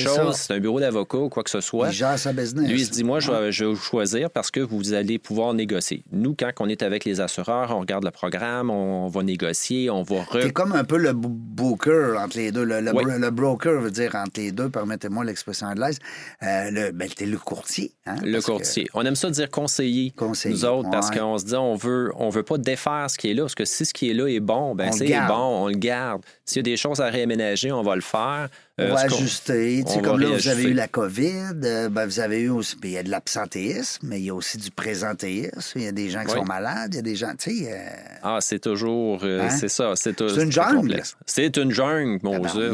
[0.00, 0.34] euh, choses.
[0.36, 1.88] C'est c'est un bureau d'avocat ou quoi que ce soit.
[1.88, 2.68] Il gère sa business.
[2.70, 5.52] Lui, il se dit, moi, je vais, je vais choisir parce que vous allez pouvoir
[5.54, 6.02] négocier.
[6.12, 10.02] Nous, quand on est avec les assureurs, on regarde le programme, on va négocier, on
[10.02, 10.16] va...
[10.22, 12.64] re- T'es comme un peu le b- booker entre les deux.
[12.64, 13.04] Le, le Oui.
[13.04, 15.98] bro- le broker veut dire entre les deux, permettez-moi l'expression anglaise.
[16.42, 17.92] Euh, le, ben, t'es le courtier.
[18.06, 18.88] hein, Le que- courtier.
[18.94, 22.30] On aime ça dire conseiller, Conseiller, nous autres, parce qu'on se dit on veut, on
[22.30, 24.40] veut pas défaire ce qui est là, parce que si ce qui est là est
[24.40, 26.22] bon, ben c'est bon, on le garde.
[26.44, 28.48] S'il y a des choses à réaménager, on va le faire.
[28.78, 29.82] On Euh, va ce qu'on- ajuster.
[29.86, 31.30] Tu sais, on comme va là, vous avez eu la COVID,
[31.64, 32.76] euh, ben, vous avez eu aussi.
[32.76, 35.78] puis Il y a de l'absentéisme, mais il y a aussi du présentéisme.
[35.78, 36.40] Il y a des gens qui Oui.
[36.40, 37.32] sont malades, il y a des gens.
[37.38, 37.72] Tu sais.
[37.72, 37.78] euh,
[38.22, 39.48] Ah, c'est toujours, euh, Hein?
[39.50, 41.02] c'est ça, c'est C'est une jungle.
[41.24, 42.72] C'est une jungle, mon Dieu.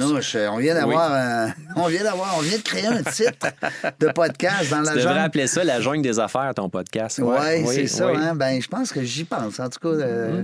[0.51, 1.53] on vient d'avoir.
[1.77, 2.37] on vient d'avoir.
[2.37, 3.47] On vient de créer un titre
[4.01, 5.19] de podcast dans la Tu devrais jungle.
[5.25, 7.21] appeler ça la jungle des affaires, ton podcast.
[7.23, 8.07] Oui, Ouais, c'est oui, ça.
[8.11, 8.19] oui.
[8.19, 8.23] Mm-hmm.
[8.23, 8.35] Hein?
[8.35, 9.89] Ben, je pense que j'y pense, en tout cas.
[9.89, 10.43] euh,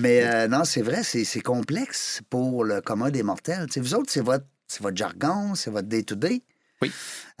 [0.00, 3.66] Mais non, c'est vrai, c'est c'est complexe pour le commun des mortels.
[3.66, 6.42] Tu sais, vous autres, c'est votre, c'est votre jargon, c'est votre day-to-day.
[6.82, 6.90] Oui.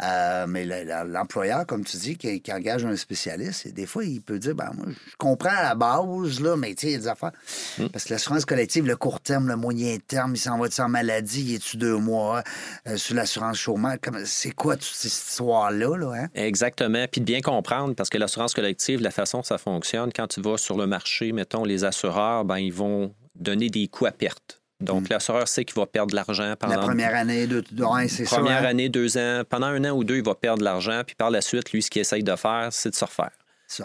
[0.02, 3.86] Euh, mais le- le- l'employeur, comme tu dis, qui, qui engage un spécialiste, et des
[3.86, 6.86] fois, il peut dire ben, moi, je comprends à la base, là, mais tu sais,
[6.88, 7.32] il y a des affaires.
[7.78, 7.86] Mm.
[7.88, 11.42] Parce que l'assurance collective, le court terme, le moyen terme, il s'en va-tu en maladie,
[11.42, 12.42] il est-tu deux mois
[12.86, 13.98] euh, sur l'assurance chômage?
[14.02, 16.28] Comme- C'est quoi toute cette histoire-là, là, hein?
[16.34, 17.06] Exactement.
[17.10, 20.42] Puis de bien comprendre, parce que l'assurance collective, la façon que ça fonctionne, quand tu
[20.42, 24.59] vas sur le marché, mettons, les assureurs, ben, ils vont donner des coûts à perte.
[24.80, 26.80] Donc, l'assureur sait qu'il va perdre de l'argent pendant Mm.
[26.80, 28.36] La première année, deux, ouais, c'est ça.
[28.36, 28.66] première hein?
[28.66, 29.42] année, deux ans.
[29.48, 31.02] Pendant un an ou deux, il va perdre de l'argent.
[31.06, 33.30] Puis par la suite, lui, ce qu'il essaye de faire, c'est de se refaire.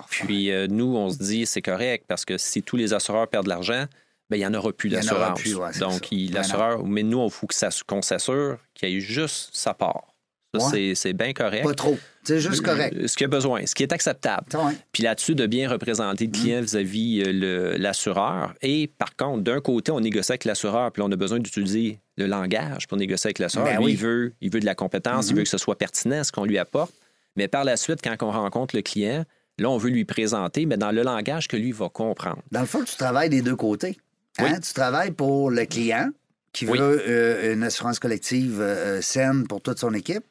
[0.09, 3.45] Puis euh, nous, on se dit, c'est correct, parce que si tous les assureurs perdent
[3.45, 3.85] de l'argent,
[4.29, 5.41] ben, il n'y en aura plus Il y en aura d'assurance.
[5.41, 7.47] plus, ouais, Donc, l'assureur, mais nous, il faut
[7.85, 10.14] qu'on s'assure qu'il y ait juste sa part.
[10.59, 10.93] Ouais.
[10.95, 11.63] c'est- bien correct.
[11.63, 11.97] Pas trop.
[12.23, 12.95] C'est juste correct.
[12.97, 14.45] Euh, Ce qu'il y a besoin, ce qui est acceptable.
[14.55, 14.73] Ouais.
[14.91, 16.33] Puis là-dessus, de bien représenter le Mm.
[16.33, 18.53] client vis-à-vis euh, le- l'assureur.
[18.61, 22.25] Et par contre, d'un côté, on négocie avec l'assureur, puis on a besoin d'utiliser le
[22.25, 23.67] langage pour négocier avec l'assureur.
[23.67, 23.91] Ben oui.
[23.91, 25.29] il, veut, il veut de la compétence, Mm-hmm.
[25.31, 26.93] il veut que ce soit pertinent, ce qu'on lui apporte.
[27.35, 29.23] Mais par la suite, quand on rencontre le client,
[29.59, 32.41] là, on veut lui présenter, mais dans le langage que lui va comprendre.
[32.51, 33.97] Dans le fond, tu travailles des deux côtés.
[34.39, 34.45] Hein?
[34.53, 34.59] Oui.
[34.61, 36.09] Tu travailles pour le client
[36.53, 36.77] qui Oui.
[36.79, 40.23] veut euh, une assurance collective euh, saine pour toute son équipe,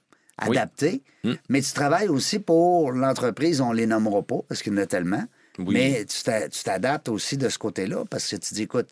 [0.48, 0.56] Oui.
[0.56, 1.02] adaptée.
[1.22, 1.32] Mm.
[1.48, 4.86] Mais tu travailles aussi pour l'entreprise, on les nommera pas parce qu'il y en a
[4.86, 5.24] tellement.
[5.58, 5.74] Oui.
[5.74, 8.88] Mais tu t'a- tu t'adaptes aussi de ce côté-là parce que tu dis, écoute,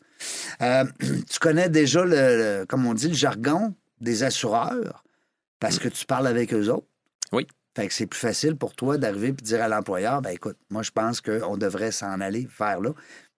[0.62, 0.84] euh,
[1.30, 2.10] tu connais déjà, le,
[2.60, 5.02] le- comme on dit, le jargon des assureurs
[5.58, 6.86] parce que tu parles avec eux autres.
[7.32, 7.46] Oui.
[7.76, 10.58] Fait que c'est plus facile pour toi d'arriver et de dire à l'employeur, ben écoute,
[10.70, 12.90] moi je pense qu'on devrait s'en aller vers là.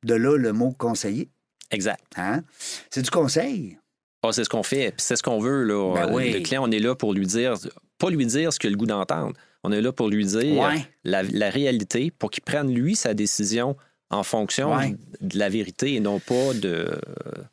[0.04, 1.30] De là le mot conseiller.
[1.70, 2.04] Exact.
[2.16, 2.42] Hein?
[2.90, 3.78] C'est du conseil.
[4.22, 5.62] Ah, c'est ce qu'on fait, c'est ce qu'on veut.
[5.64, 5.94] Là.
[5.94, 6.32] Ben oui.
[6.32, 7.54] Le client, on est là pour lui dire,
[7.98, 9.34] pas lui dire ce qu'il a le goût d'entendre.
[9.62, 10.86] On est là pour lui dire Ouais.
[11.04, 13.76] la, la réalité, pour qu'il prenne, lui, sa décision
[14.10, 14.94] en fonction Ouais.
[15.22, 16.88] de la vérité et non pas de.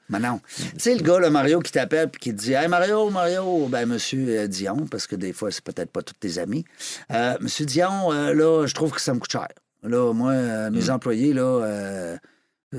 [0.09, 0.41] Mais non.
[0.57, 3.67] Tu sais, le gars, le Mario, qui t'appelle et qui te dit Hey Mario, Mario,
[3.69, 6.65] ben monsieur euh, Dion, parce que des fois, c'est peut-être pas tous tes amis.
[7.11, 9.47] Euh, monsieur Dion, euh, là, je trouve que ça me coûte cher.
[9.83, 12.17] Là, moi, euh, mes employés, là, euh,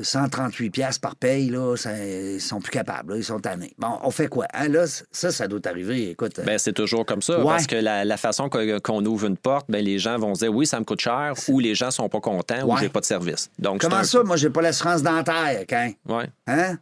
[0.01, 3.75] 138 pièces par paye, là, ça- ils sont plus capables, là, ils sont tannés.
[3.79, 4.47] Bon, on fait quoi?
[4.55, 6.11] Hein, là, ça, ça doit arriver.
[6.11, 7.39] Écoute, euh, Ben, c'est toujours comme ça.
[7.39, 7.45] Ouais.
[7.45, 10.67] Parce que la, la façon qu'on ouvre une porte, ben, les gens vont dire oui,
[10.67, 12.81] ça me coûte cher, ou les gens sont pas contents, ou Ouais.
[12.81, 13.51] j'ai pas de service.
[13.59, 15.93] Donc, comment un- ça, moi, j'ai pas l'assurance dentaire, quand?
[16.09, 16.31] Ouais.
[16.47, 16.79] Hein?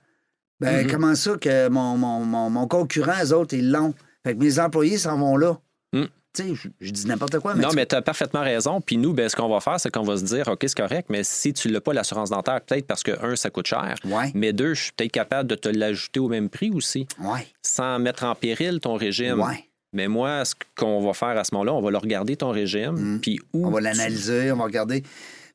[0.61, 0.90] Ben, Mhm.
[0.92, 3.94] comment ça que mon, mon, mon, mon concurrent, eux autres, ils l'ont?
[4.25, 5.59] Fait que mes employés s'en vont là.
[5.94, 6.05] Mm.
[6.33, 7.62] Tu sais, je, dis n'importe quoi, mais.
[7.62, 8.81] non, tu- mais tu as parfaitement raison.
[8.81, 11.09] Puis nous, ben, ce qu'on va faire, c'est qu'on va se dire, OK, c'est correct,
[11.11, 14.31] mais si tu l'as pas, l'assurance dentaire, peut-être parce que, un, ça coûte cher, Ouais.
[14.35, 17.47] mais deux, je suis peut-être capable de te l'ajouter au même prix aussi, Ouais.
[17.62, 19.40] sans mettre en péril ton régime.
[19.40, 19.64] Ouais.
[19.93, 23.19] Mais moi, ce qu'on va faire à ce moment-là, on va le regarder ton régime,
[23.21, 23.64] puis où Mm.
[23.66, 25.03] On va tu- l'analyser, on va regarder.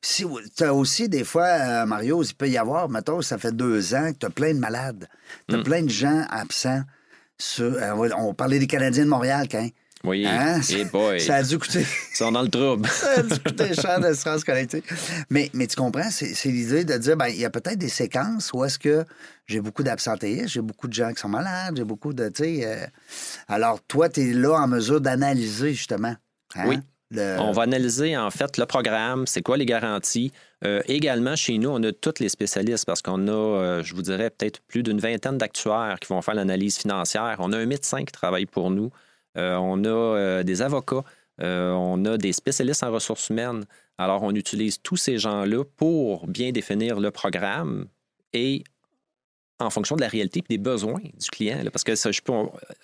[0.01, 0.25] Si,
[0.57, 3.95] tu as aussi des fois, euh, Mario, il peut y avoir, mettons, ça fait deux
[3.95, 5.07] ans que tu as plein de malades.
[5.47, 5.63] Tu as Mm.
[5.63, 6.81] plein de gens absents.
[7.37, 9.67] Sur, euh, on parlait des Canadiens de Montréal, quand.
[10.05, 10.59] Oui, Hein?
[10.91, 11.81] boy, Ça a dû coûter.
[12.11, 12.87] ils sont dans le trouble.
[12.89, 14.83] Ça a dû coûter cher d'assurance collective.
[15.29, 18.51] Mais, mais tu comprends, c'est l'idée de dire, ben, il y a peut-être des séquences
[18.53, 19.03] où est-ce que
[19.47, 22.85] j'ai beaucoup d'absentéistes, j'ai beaucoup de gens qui sont malades, j'ai beaucoup de, euh,
[23.47, 26.15] Alors, toi, tu es là en mesure d'analyser, justement.
[26.55, 26.77] hein, Oui.
[27.11, 30.31] le- On va analyser en fait le programme, c'est quoi les garanties.
[30.63, 34.01] Euh, également, chez nous, on a tous les spécialistes parce qu'on a, euh, je vous
[34.01, 37.35] dirais, peut-être plus d'une vingtaine d'actuaires qui vont faire l'analyse financière.
[37.39, 38.89] On a un médecin qui travaille pour nous.
[39.37, 41.03] Euh, on a euh, des avocats.
[41.41, 43.65] Euh, on a des spécialistes en ressources humaines.
[43.97, 47.87] Alors, on utilise tous ces gens-là pour bien définir le programme
[48.33, 48.63] et
[49.59, 51.59] en fonction de la réalité et des besoins du client.
[51.71, 52.33] parce que ça, je peux,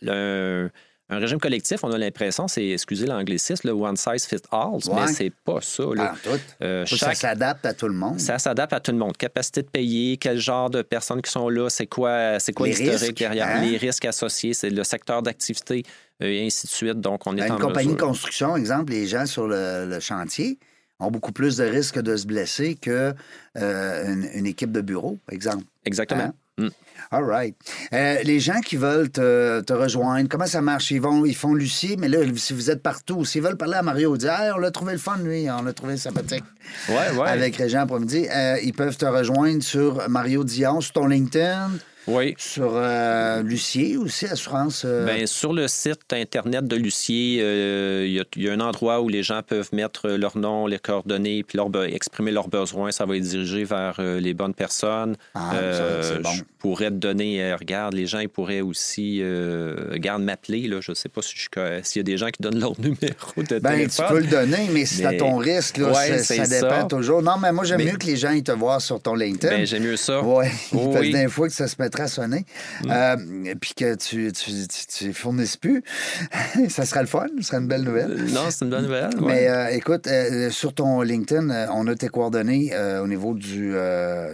[0.01, 0.69] le-
[1.11, 5.01] un régime collectif, on a l'impression, c'est, excusez l'anglicisme, le one size fits all, Ouais.
[5.05, 5.83] mais c'est pas ça.
[5.93, 6.15] là.
[6.23, 6.29] Tout.
[6.63, 8.19] Euh, Faut que Ça chaque- s'adapte à tout le monde.
[8.19, 9.15] ça s'adapte à tout le monde.
[9.17, 13.17] Capacité de payer, quel genre de personnes qui sont là, c'est quoi, c'est quoi l'historique
[13.19, 13.61] derrière, hein?
[13.61, 15.83] les risques associés, c'est le secteur d'activité
[16.23, 16.99] euh, et ainsi de suite.
[17.01, 20.57] Donc, on est Une en compagnie de construction, exemple, les gens sur le, le chantier
[20.99, 23.13] ont beaucoup plus de risques de se blesser que
[23.57, 25.65] euh, une, une équipe de bureau, exemple.
[25.85, 26.21] Exactement.
[26.25, 26.33] Hein?
[26.57, 26.67] Mm.
[27.09, 27.55] All right.
[27.93, 30.91] Euh, les gens qui veulent te, te rejoindre, comment ça marche?
[30.91, 33.81] Ils, vont, ils font Lucie, mais là, si vous êtes partout, s'ils veulent parler à
[33.81, 36.43] Mario, dire Hey, on l'a trouvé le fun, lui, on l'a trouvé sympathique
[36.89, 37.27] Ouais, ouais.
[37.27, 41.71] avec Régent après-midi, euh, ils peuvent te rejoindre sur Mario Dion, sur ton LinkedIn,
[42.07, 42.33] Oui.
[42.37, 44.83] sur euh, Lucier aussi, Assurance.
[44.85, 48.53] euh, Ben, sur le site Internet de Lucier, euh, il y a- il y, a
[48.53, 52.31] un endroit où les gens peuvent mettre leur nom, les coordonnées, puis leur be- exprimer
[52.31, 52.91] leurs besoins.
[52.91, 55.15] Ça va les diriger vers euh, les bonnes personnes.
[55.35, 56.31] Ah, ça, c'est bon.
[56.31, 60.67] Je pourrais te donner, euh, regarde, les gens ils pourraient aussi, euh, regarde, m'appeler.
[60.67, 60.77] là.
[60.81, 62.59] Je ne sais pas si je suis co- s'il y a des gens qui donnent
[62.59, 62.97] leur numéro
[63.37, 64.05] de Ben, téléphone.
[64.07, 65.77] tu peux le donner, mais c'est à ton risque.
[65.77, 66.83] Là, Ouais, ça, dépend ça.
[66.89, 67.21] toujours.
[67.21, 69.55] Non, mais moi, j'aime Mais- mieux que les gens ils te voient sur ton LinkedIn.
[69.55, 70.21] Ben, J'aime mieux ça.
[70.23, 71.11] Oui, Oh, parce oui.
[71.11, 72.45] que des fois que ça se à sonner.
[72.89, 73.15] Euh,
[73.59, 75.83] puis que tu, tu, tu, tu fournisses plus.
[76.69, 78.11] ça sera le fun, ce sera une belle nouvelle.
[78.11, 79.09] Euh, Non, c'est une bonne nouvelle.
[79.19, 79.25] ouais.
[79.33, 83.73] Mais euh, écoute, euh, sur ton LinkedIn, on a tes coordonnées au niveau du,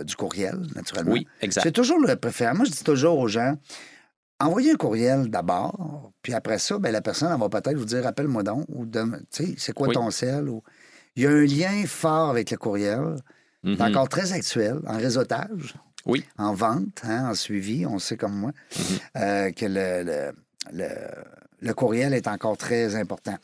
[0.06, 1.13] du courriel, naturellement.
[1.13, 1.63] Oui, exact.
[1.63, 2.54] C'est toujours le préféré.
[2.54, 3.56] Moi, je dis toujours aux gens,
[4.39, 8.06] envoyez un courriel d'abord, puis après ça, ben, la personne elle va peut-être vous dire
[8.06, 9.93] appelle-moi donc, ou donne- tu sais, c'est quoi Oui.
[9.96, 10.48] ton sel.
[10.50, 10.62] Ou...
[11.15, 13.15] Il y a un lien fort avec le courriel.
[13.63, 13.82] C'est Mhm.
[13.82, 15.74] encore très actuel, en réseautage,
[16.08, 16.24] Oui.
[16.38, 17.86] en vente, hein, en suivi.
[17.86, 18.98] On sait comme moi Mhm.
[19.17, 20.32] euh, que le, le-
[20.74, 20.88] le-
[21.60, 23.36] le courriel est encore très important.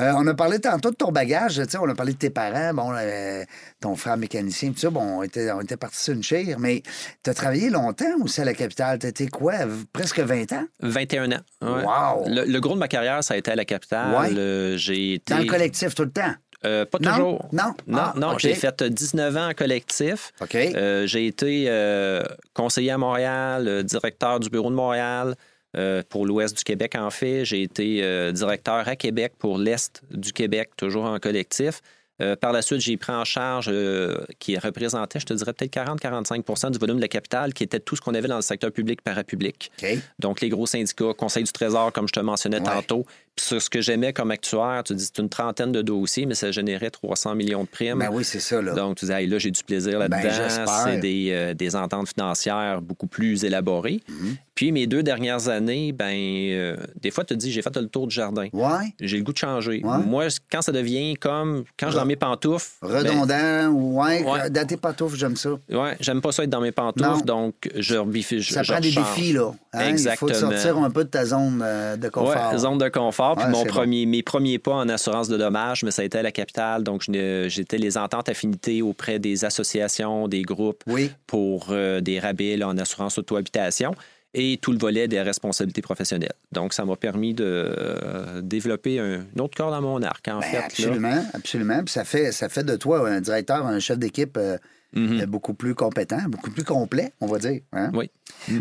[0.00, 2.92] Euh, on a parlé tantôt de ton bagage, on a parlé de tes parents, bon,
[2.96, 3.44] euh,
[3.80, 6.82] ton frère mécanicien, tout ça, bon, on était, on était partis sur une chire, mais
[7.22, 8.98] tu as travaillé longtemps aussi à la capitale.
[8.98, 9.52] Tu étais quoi,
[9.92, 10.64] presque 20 ans?
[10.80, 11.40] 21 ans.
[11.62, 11.84] ouais.
[11.84, 12.24] Wow!
[12.26, 14.20] Le, le gros de ma carrière, ça a été à la capitale.
[14.32, 14.36] Ouais.
[14.36, 15.32] Euh, J'ai été.
[15.32, 16.34] Dans le collectif tout le temps?
[16.64, 17.10] Euh, pas Non?
[17.10, 17.48] toujours.
[17.52, 17.74] Non?
[17.86, 18.38] Non, Ah, non.
[18.38, 20.32] J'ai fait 19 ans en collectif.
[20.42, 20.54] OK.
[20.54, 22.22] Euh, j'ai été euh,
[22.54, 25.34] conseiller à Montréal, euh, directeur du bureau de Montréal
[25.76, 27.44] euh, pour l'ouest du Québec, en fait.
[27.44, 31.80] J'ai été euh, directeur à Québec pour l'est du Québec, toujours en collectif.
[32.20, 35.72] Euh, par la suite, j'ai pris en charge, euh, qui représentait, je te dirais, peut-être
[35.72, 38.70] 40-45% du volume de la capitale, qui était tout ce qu'on avait dans le secteur
[38.72, 39.70] public parapublic.
[39.82, 39.98] OK.
[40.18, 42.64] Donc, les gros syndicats, Conseil du Trésor, comme je te mentionnais Ouais.
[42.64, 43.06] tantôt.
[43.36, 46.34] Puis, sur ce que j'aimais comme actuaire, tu dis, c'est une trentaine de dossiers, mais
[46.34, 47.98] ça générait 300 millions de primes.
[47.98, 48.74] Ben oui, c'est ça, là.
[48.74, 50.66] Donc, tu dis, Hey, là, j'ai du plaisir Ben, là-dedans.
[50.84, 54.00] c'est des, euh, des ententes financières beaucoup plus élaborées.
[54.08, 54.36] Mhm.
[54.60, 57.86] Puis, mes deux dernières années, ben, euh, des fois, tu te dis, j'ai fait le
[57.88, 58.46] tour du jardin.
[58.52, 58.92] Ouais.
[59.00, 59.80] J'ai le goût de changer.
[59.82, 59.96] Ouais.
[60.04, 62.68] Moi, quand ça devient comme quand je suis dans mes pantoufles.
[62.82, 64.22] ben, Redondant, ouais.
[64.22, 64.50] Ouais.
[64.50, 65.52] Dans tes pantoufles, j'aime ça.
[65.70, 67.44] ouais, j'aime pas ça être dans mes pantoufles, Non.
[67.46, 68.38] donc je rebiffe.
[68.42, 69.50] Ça je prend des défis, là.
[69.72, 69.78] hein?
[69.80, 69.88] Il faut
[70.28, 70.34] Exactement.
[70.34, 72.52] sortir un peu de ta zone euh, de confort.
[72.52, 73.36] Ouais, zone de confort.
[73.36, 76.22] Puis mon premier, mes premiers pas en assurance de dommages, mais ça a été à
[76.22, 76.84] la capitale.
[76.84, 77.00] Donc,
[77.46, 81.10] j'étais les ententes affinités auprès des associations, des groupes Oui.
[81.26, 83.94] pour euh, des rabais là, en assurance auto-habitation
[84.34, 86.34] et tout le volet des responsabilités professionnelles.
[86.52, 90.42] Donc, ça m'a permis de euh, développer un, autre corde dans mon arc, en Ben,
[90.46, 90.58] fait.
[90.58, 90.64] là.
[90.66, 91.78] absolument, absolument.
[91.84, 94.56] Puis ça fait, ça fait de toi un directeur, un chef d'équipe euh,
[94.92, 95.20] Mhm.
[95.20, 97.60] euh, beaucoup plus compétent, beaucoup plus complet, on va dire.
[97.72, 97.92] hein?
[97.94, 98.10] Oui.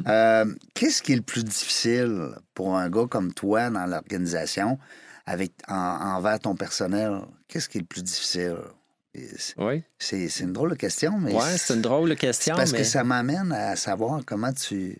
[0.07, 4.77] Euh, Qu'est-ce qui est le plus difficile pour un gars comme toi dans l'organisation
[5.25, 5.73] avec en-
[6.17, 7.13] envers ton personnel?
[7.47, 8.57] Qu'est-ce qui est le plus difficile?
[9.57, 9.81] Oui.
[9.97, 12.55] C'est une drôle de question, mais Ouais, c'est une drôle de question.
[12.55, 12.77] parce mais...
[12.79, 14.99] que ça m'amène à savoir comment tu,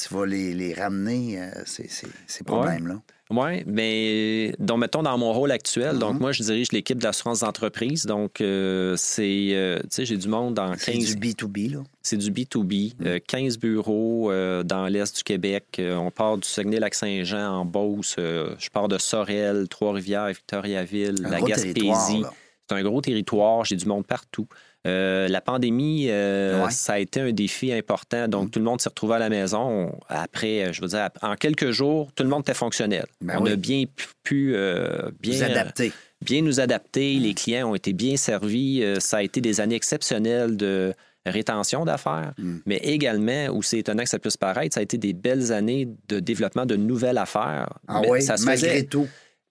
[0.00, 3.00] tu vas les, les ramener, euh, ces, ces- ces problèmes-là.
[3.30, 6.20] Oui, mais donc, mettons dans mon rôle actuel, donc Mhm.
[6.20, 8.06] moi, je dirige l'équipe d'assurance d'entreprise.
[8.06, 11.14] Donc, euh, c'est, euh, tu sais, j'ai du monde dans C'est 15...
[11.14, 11.80] du B2B, là.
[12.00, 12.94] C'est du B2B.
[12.98, 13.06] Mm.
[13.06, 15.78] euh, 15 bureaux euh, dans l'est du Québec.
[15.78, 18.14] On part du Saguenay-Lac-Saint-Jean en Beauce.
[18.16, 22.22] je pars de Sorel, Trois-Rivières, Victoriaville, Un la Gaspésie.
[22.70, 23.64] C'est un gros territoire.
[23.64, 24.46] J'ai du monde partout.
[24.86, 26.70] Euh, la pandémie, euh, Ouais.
[26.70, 28.28] ça a été un défi important.
[28.28, 28.50] Donc, Mm.
[28.50, 29.58] tout le monde s'est retrouvé à la maison.
[29.88, 33.04] On- après, euh, je veux dire, en quelques jours, tout le monde était fonctionnel.
[33.20, 33.52] Ben on oui.
[33.52, 33.84] a bien
[34.22, 35.92] pu, Vous bien, adapter.
[36.22, 37.14] bien nous adapter.
[37.18, 38.82] Les clients ont été bien servis.
[39.00, 40.94] Ça a été des années exceptionnelles de
[41.26, 42.58] rétention d'affaires, Mm.
[42.64, 45.88] mais également, où c'est étonnant que ça puisse paraître, ça a été des belles années
[46.08, 47.68] de développement de nouvelles affaires.
[47.88, 49.06] Ah Mais oui, ça se malgré faisait tout.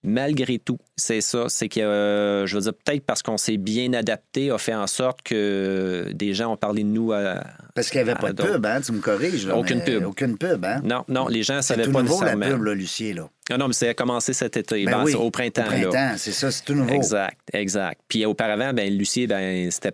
[0.08, 0.78] Malgré tout.
[0.96, 1.44] C'est ça.
[1.48, 4.86] C'est que, euh, je veux dire, peut-être parce qu'on s'est bien adapté, a fait en
[4.86, 7.44] sorte que des gens ont parlé de nous à...
[7.74, 9.46] Parce qu'il n'y avait pas de pub, hein, tu me corriges.
[9.46, 10.04] Là, Aucune pub.
[10.04, 10.80] Aucune pub, hein?
[10.82, 12.56] Non, non, les gens ne savaient tout pas nouveau, la nécessairement.
[12.56, 13.28] pub, là, Lucier, là.
[13.50, 15.62] Ah non, mais c'est commencé cet été, Ben ben, oui, au printemps.
[15.62, 16.92] Au printemps, c'est ça, c'est tout nouveau.
[16.92, 18.00] Exact, exact.
[18.08, 19.92] Puis auparavant, ben Lucie, ben c'était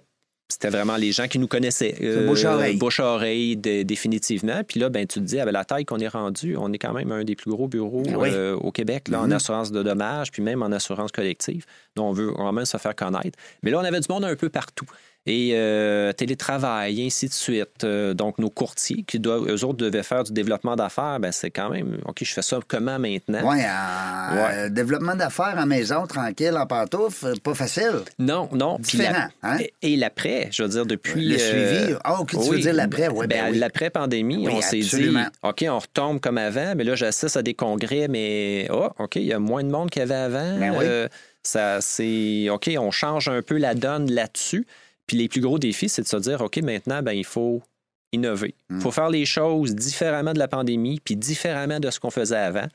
[0.48, 1.94] c'était vraiment les gens qui nous connaissaient.
[2.02, 2.76] Euh, bouche à oreille.
[2.76, 4.62] Bouche à oreille, dé- définitivement.
[4.66, 6.92] Puis là, ben tu te dis, avec la taille qu'on est rendu, on est quand
[6.92, 8.28] même un des plus gros bureaux oui.
[8.32, 9.32] euh, au Québec, là, en Mhm.
[9.32, 11.64] assurance de dommages, puis même en assurance collective.
[11.96, 13.38] Donc, on veut vraiment se faire connaître.
[13.62, 14.86] Mais là, on avait du monde un peu partout.
[15.26, 17.84] Et euh, télétravail, et ainsi de suite.
[17.84, 21.50] Euh, donc, nos courtiers, qui doivent, eux autres devaient faire du développement d'affaires, ben c'est
[21.50, 23.40] quand même, OK, je fais ça comment maintenant?
[23.42, 28.02] Oui, en euh, développement d'affaires à maison, tranquille, en pantoufle, pas facile.
[28.18, 28.72] Non, non.
[28.72, 29.56] La- Différent, hein?
[29.80, 31.26] Et, l'après, je veux dire, depuis.
[31.26, 31.94] Le suivi.
[32.04, 33.58] Ah, OK, tu veux dire l'après, oui, ben oui.
[33.58, 35.16] L'après-pandémie, Oui, on s'est dit.
[35.42, 39.24] OK, on retombe comme avant, mais là, j'assiste à des congrès, mais, oh, OK, il
[39.24, 40.58] y a moins de monde qu'il y avait avant.
[40.58, 40.84] Ben oui.
[40.84, 41.08] Euh,
[41.42, 44.66] ça, c'est, OK, on change un peu la donne là-dessus.
[45.06, 47.62] Puis les plus gros défis, c'est de se dire, OK, maintenant, ben, il faut
[48.12, 48.54] innover.
[48.70, 48.80] Il Mm.
[48.80, 52.66] faut faire les choses différemment de la pandémie, puis différemment de ce qu'on faisait avant.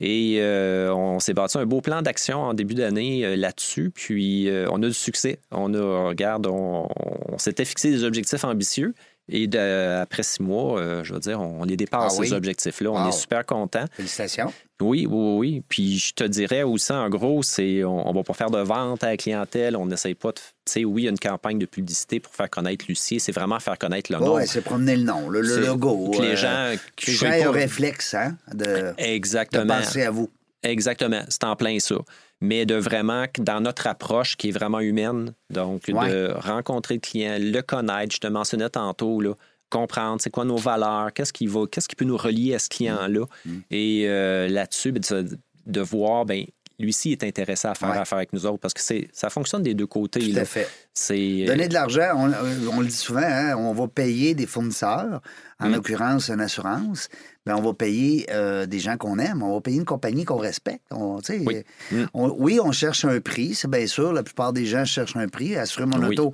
[0.00, 3.90] Et euh, on s'est bâti un beau plan d'action en début d'année euh, là-dessus.
[3.90, 5.40] Puis euh, on a du succès.
[5.50, 6.88] On a, regarde, on,
[7.28, 8.94] on s'était fixé des objectifs ambitieux.
[9.30, 12.28] Et de- après six mois, euh, je veux dire, on les dépasse, Ah oui?
[12.28, 12.90] ces objectifs-là.
[12.90, 13.84] On est super contents.
[13.92, 14.52] Félicitations.
[14.80, 15.62] Oui, oui, oui.
[15.68, 19.02] Puis je te dirais aussi, en gros, c'est on, on va pas faire de vente
[19.04, 19.76] à la clientèle.
[19.76, 20.36] On n'essaye pas de.
[20.36, 23.20] Tu sais, oui, il y a une campagne de publicité pour faire connaître Lucie.
[23.20, 24.36] C'est vraiment faire connaître le nom.
[24.36, 26.10] Oui, c'est promener le nom, le, logo.
[26.10, 26.74] que les euh, gens.
[26.96, 29.78] que je les sais gens aient pas- un réflexe, hein, de, de Exactement.
[29.78, 30.30] penser à vous.
[30.62, 31.96] Exactement, c'est en plein ça.
[32.40, 36.08] Mais de vraiment, dans notre approche qui est vraiment humaine, donc Ouais.
[36.10, 39.32] de rencontrer le client, le connaître, je te mentionnais tantôt, là,
[39.70, 42.68] comprendre c'est quoi nos valeurs, qu'est-ce qui va, qu'est-ce qui peut nous relier à ce
[42.68, 43.24] client-là.
[43.44, 43.50] Mm.
[43.70, 46.44] Et euh, là-dessus, ben, de, de voir, ben
[46.80, 47.98] lui-ci est intéressé à faire Ouais.
[47.98, 50.20] affaire avec nous autres parce que c'est, ça fonctionne des deux côtés.
[50.20, 50.42] Tout là.
[50.42, 50.68] à fait.
[50.94, 52.32] C'est, Donner de l'argent, on,
[52.72, 55.20] on le dit souvent, hein, on va payer des fournisseurs,
[55.60, 55.72] en Mm.
[55.74, 57.08] l'occurrence une assurance,
[57.44, 60.36] mais on va payer euh, des gens qu'on aime, on va payer une compagnie qu'on
[60.36, 60.82] respecte.
[60.92, 61.62] On, Oui.
[61.90, 62.04] Mm.
[62.14, 65.26] on- oui, on cherche un prix, c'est bien sûr, la plupart des gens cherchent un
[65.28, 65.56] prix.
[65.56, 66.14] Assurer mon Oui.
[66.16, 66.32] auto,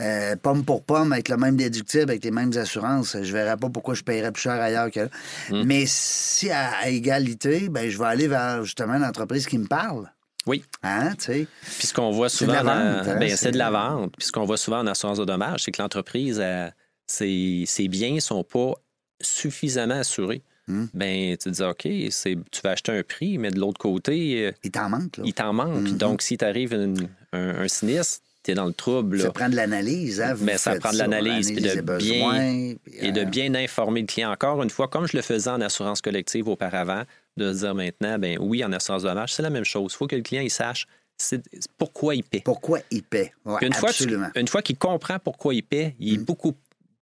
[0.00, 3.70] euh, pomme pour pomme, avec le même déductible, avec les mêmes assurances, je verrais pas
[3.70, 5.08] pourquoi je paierais plus cher ailleurs que là.
[5.50, 5.62] Mm.
[5.64, 9.66] Mais si à, à égalité, ben, je vais aller vers justement une entreprise qui me
[9.66, 10.10] parle.
[10.46, 10.64] Oui.
[10.82, 11.10] Hein?
[11.18, 11.46] Puis
[11.80, 14.14] ce qu'on voit C'est de souvent, la vente, hein, ben, c'est- c'est de la vente.
[14.16, 16.74] Puis ce qu'on voit souvent en assurance de dommages, c'est que l'entreprise, elle,
[17.08, 18.74] ses, ses biens ne sont pas
[19.20, 20.42] suffisamment assurés.
[20.68, 20.84] Hmm.
[20.92, 24.46] Ben, tu te dis, OK, c'est, tu vas acheter un prix, mais de l'autre côté,
[24.46, 25.22] euh, Il t'en manque, là.
[25.26, 25.88] il t'en manque.
[25.88, 25.96] Mhm.
[25.96, 29.18] Donc, si t'arrive une- un, un sinistre, tu es dans le trouble.
[29.18, 29.32] Ça là.
[29.32, 30.34] prend de l'analyse, hein?
[30.34, 34.06] vous Mais ça faites prend de l'analyse, puis de bien- Et de bien informer le
[34.06, 34.30] client.
[34.30, 37.02] Encore une fois, comme je le faisais en assurance collective auparavant,
[37.38, 39.92] de se dire maintenant, ben oui, en assurance de dommages, c'est la même chose.
[39.94, 41.42] Il faut que le client il sache c'est-
[41.78, 42.42] pourquoi il paie.
[42.44, 43.32] Pourquoi il paie?
[43.44, 44.28] Ouais, une, fois absolument.
[44.36, 46.24] une fois qu'il comprend pourquoi il paie, il est Mm.
[46.24, 46.54] beaucoup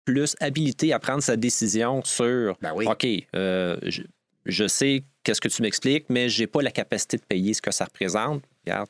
[0.05, 2.85] plus habilité à prendre sa décision sur Ben oui.
[2.87, 4.01] OK, euh, je,
[4.45, 7.71] je sais qu'est-ce que tu m'expliques, mais j'ai pas la capacité de payer ce que
[7.71, 8.43] ça représente.
[8.65, 8.87] Regarde,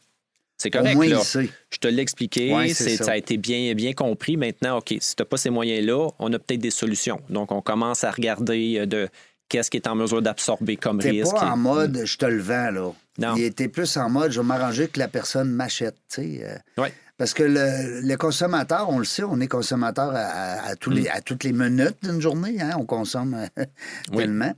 [0.58, 0.96] c'est correct.
[0.96, 1.22] moins, là.
[1.70, 3.04] Je te l'ai expliqué, Ouais, c'est c'est- ça.
[3.06, 3.12] ça.
[3.14, 4.38] a été bien, bien compris.
[4.38, 7.22] Maintenant, OK, si tu n'as pas ces moyens-là, on a peut-être des solutions.
[7.30, 9.08] Donc, on commence à regarder euh, de
[9.50, 11.34] qu'est-ce qui est en mesure d'absorber comme T'es risque.
[11.36, 12.92] pas en mode je te le vends, là.
[13.20, 13.36] Non.
[13.36, 16.40] Il était plus en mode je vais m'arranger que la personne m'achète, tu sais.
[16.44, 16.92] euh, Ouais.
[17.18, 20.90] Parce que le, le consommateur, on le sait, on est consommateur à, à- à tous
[20.90, 20.94] Mm.
[20.96, 22.60] les, à toutes les minutes d'une journée.
[22.62, 23.64] Hein, on consomme euh,
[24.12, 24.20] Oui.
[24.24, 24.54] tellement.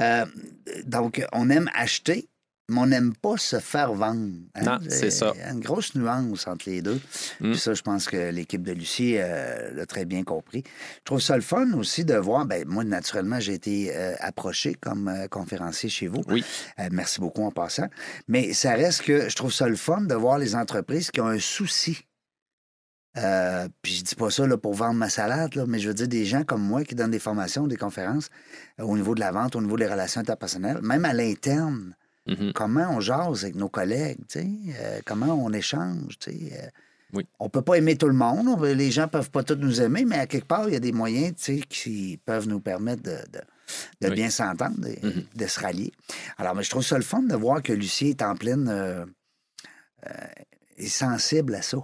[0.00, 0.26] Euh,
[0.86, 2.28] donc, on aime acheter,
[2.70, 4.30] mais on n'aime pas se faire vendre.
[4.54, 4.62] hein.
[4.64, 5.32] Non, c'est ça.
[5.34, 7.00] Il y a une grosse nuance entre les deux.
[7.40, 7.50] Mm.
[7.50, 10.62] Puis ça, je pense que l'équipe de Lucie euh, l'a très bien compris.
[10.98, 12.46] Je trouve ça le fun aussi de voir.
[12.46, 16.22] Ben, moi, naturellement, j'ai été euh, approché comme euh, conférencier chez vous.
[16.28, 16.44] Oui.
[16.90, 17.88] Merci beaucoup en passant.
[18.28, 21.26] Mais ça reste que je trouve ça le fun de voir les entreprises qui ont
[21.26, 21.98] un souci.
[23.16, 25.94] Euh, puis je dis pas ça là, pour vendre ma salade, là, mais je veux
[25.94, 28.28] dire des gens comme moi qui donnent des formations, des conférences
[28.78, 31.96] euh, au niveau de la vente, au niveau des relations interpersonnelles, même à l'interne.
[32.26, 32.52] Mhm.
[32.52, 36.68] Comment on jase avec nos collègues, euh, comment on échange, euh,
[37.12, 37.26] Oui.
[37.40, 40.04] On peut pas aimer tout le monde, on les gens peuvent pas tous nous aimer,
[40.04, 41.34] mais à quelque part, il y a des moyens,
[41.68, 43.40] qui peuvent nous permettre de, de-
[44.02, 44.14] de Oui.
[44.14, 45.24] bien s'entendre, et Mhm.
[45.34, 45.92] de se rallier.
[46.38, 48.68] Alors, mais je trouve ça le fun de voir que Lucie est en pleine...
[48.68, 49.04] euh,
[50.06, 50.12] euh,
[50.76, 51.78] est sensible à ça.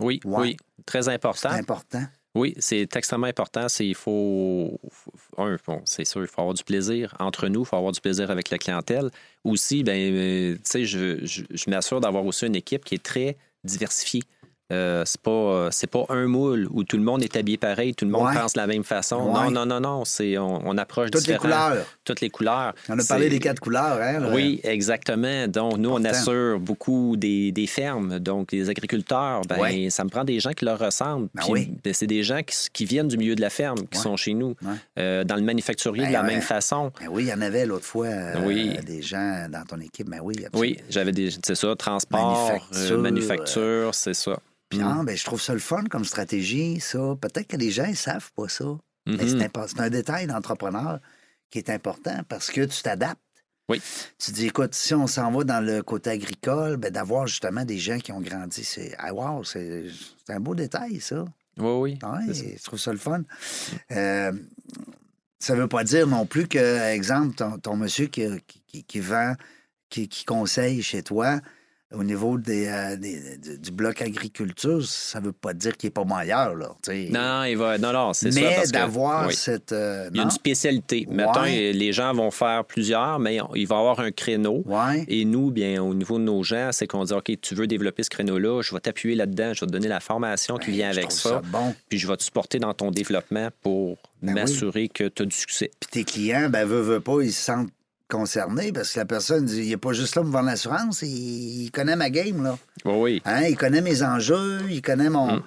[0.00, 0.40] Oui, Ouais.
[0.40, 0.56] oui.
[0.86, 1.50] Très C'est important.
[1.50, 2.04] important.
[2.34, 3.66] Oui, c'est extrêmement important.
[3.80, 4.78] Il faut,
[5.36, 8.00] un, bon, c'est sûr, il faut avoir du plaisir entre nous, il faut avoir du
[8.00, 9.10] plaisir avec la clientèle.
[9.42, 14.22] Aussi, ben, euh, je, je m'assure d'avoir aussi une équipe qui est très diversifiée.
[14.72, 17.94] Euh, c'est pas euh, c'est pas un moule où tout le monde est habillé pareil,
[17.94, 18.34] tout le monde Ouais.
[18.34, 19.16] pense de la même façon.
[19.16, 19.44] Ouais.
[19.44, 20.04] Non, non, non, non.
[20.04, 21.84] C'est on, on approche Toutes les couleurs.
[22.04, 22.74] Toutes les couleurs.
[22.88, 24.30] On a parlé des quatre couleurs, hein?
[24.32, 25.46] oui, exactement.
[25.48, 28.18] Donc, nous, on assure beaucoup des, des fermes.
[28.18, 29.90] Donc, les agriculteurs, ben, Ouais.
[29.90, 31.28] ça me prend des gens qui leur ressemblent.
[31.34, 31.72] Ben Puis, oui.
[31.82, 34.34] ben, c'est des gens qui, qui viennent du milieu de la ferme, qui sont chez
[34.34, 34.54] nous.
[34.98, 36.92] Euh, dans le manufacturier, de Ben, la même façon.
[37.10, 38.76] Oui, il y en avait l'autre fois euh, Oui.
[38.86, 40.08] des gens dans ton équipe.
[40.08, 40.60] Ben oui, absolument.
[40.60, 41.30] Oui, j'avais des.
[41.44, 44.38] C'est ça, transport, Manufacture, manufacture, c'est ça.
[44.70, 44.82] Puis, Mm.
[45.00, 47.16] ah, ben, je trouve ça le fun comme stratégie, ça.
[47.20, 48.64] Peut-être que les gens ne savent pas ça.
[49.06, 49.48] Mais Mhm.
[49.66, 51.00] c'est un détail d'entrepreneur
[51.50, 53.20] qui est important parce que tu t'adaptes.
[53.68, 53.80] Oui.
[54.18, 57.78] Tu dis, écoute, si on s'en va dans le côté agricole, ben, d'avoir justement des
[57.78, 59.86] gens qui ont grandi, c'est ah, wow, c'est
[60.28, 61.24] un beau détail, ça.
[61.58, 61.98] Oui, oui.
[62.02, 63.22] Ouais, je trouve ça le fun.
[63.92, 64.32] Euh,
[65.38, 69.00] ça veut pas dire non plus que, exemple, ton, ton monsieur qui, qui- qui- qui
[69.00, 69.34] vend,
[69.88, 71.40] qui, qui conseille chez toi
[71.92, 76.04] au niveau des, euh, des- du- bloc agriculture, ça veut pas dire qu'il est pas
[76.04, 76.68] meilleur, là.
[77.10, 77.78] Non, il va.
[77.78, 78.40] Non, non, c'est ça.
[78.40, 79.34] Mais d'avoir oui.
[79.34, 79.72] cette.
[79.72, 81.06] euh, Il y a une spécialité.
[81.10, 81.72] Mettons, Ouais.
[81.72, 84.62] les gens vont faire plusieurs, mais il va y avoir un créneau.
[84.66, 85.04] Ouais.
[85.08, 88.02] Et nous, bien, au niveau de nos gens, c'est qu'on dit OK, tu veux développer
[88.04, 90.90] ce créneau-là, je vais t'appuyer là-dedans, je vais te donner la formation qui Ben, vient
[90.90, 91.74] avec trouve ça, bon.
[91.88, 94.40] puis je vais te supporter dans ton développement pour Ben oui.
[94.40, 95.70] m'assurer que tu as du succès.
[95.80, 97.70] Puis tes clients, ben, veut, veut pas, ils se sentent
[98.10, 101.64] concernés parce que la personne, dit, il n'est pas juste là pour vendre l'assurance, il,
[101.64, 102.58] il connaît ma game, là.
[102.84, 103.22] Oui, oui.
[103.24, 105.42] Hein, il connaît mes enjeux, il connaît mon, Mm.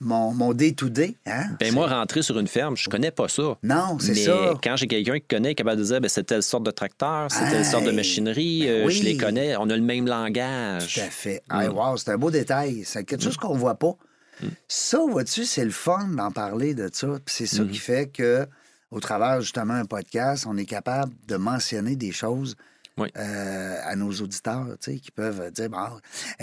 [0.00, 1.16] mon, mon day-to-day.
[1.26, 1.44] hein.
[1.60, 3.56] Ben moi, rentrer sur une ferme, je connais pas ça.
[3.62, 4.54] Non, c'est Mais ça.
[4.62, 7.48] quand j'ai quelqu'un qui connaît, capable de dire ben, c'est telle sorte de tracteur, c'est
[7.50, 9.00] telle sorte de machinerie, Ben euh, je oui.
[9.02, 10.94] les connais, on a le même langage.
[10.94, 11.42] Tout à fait.
[11.50, 11.60] Mm.
[11.60, 12.82] Hey, wow, c'est un beau détail.
[12.84, 13.94] C'est quelque chose qu'on voit pas.
[14.42, 14.46] Mm.
[14.68, 17.06] Ça, vois-tu, c'est le fun d'en parler de ça.
[17.26, 17.70] C'est ça Mm-hmm.
[17.70, 18.46] qui fait que,
[18.92, 22.54] au travers justement un podcast, on est capable de mentionner des choses
[22.98, 23.08] Oui.
[23.16, 25.78] euh, à nos auditeurs, tu sais, qui peuvent dire, bon,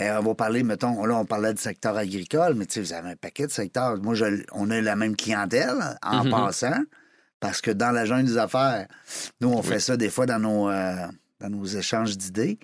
[0.00, 2.92] euh, on va parler, mettons, là, on parlait du secteur agricole, mais tu sais, vous
[2.92, 3.96] avez un paquet de secteurs.
[4.02, 6.30] Moi, je- on a la même clientèle en Mhm.
[6.30, 6.80] passant,
[7.38, 8.86] parce que dans la jungle des affaires,
[9.40, 11.06] nous, on fait ça des fois dans nos, euh,
[11.40, 12.58] dans nos échanges d'idées.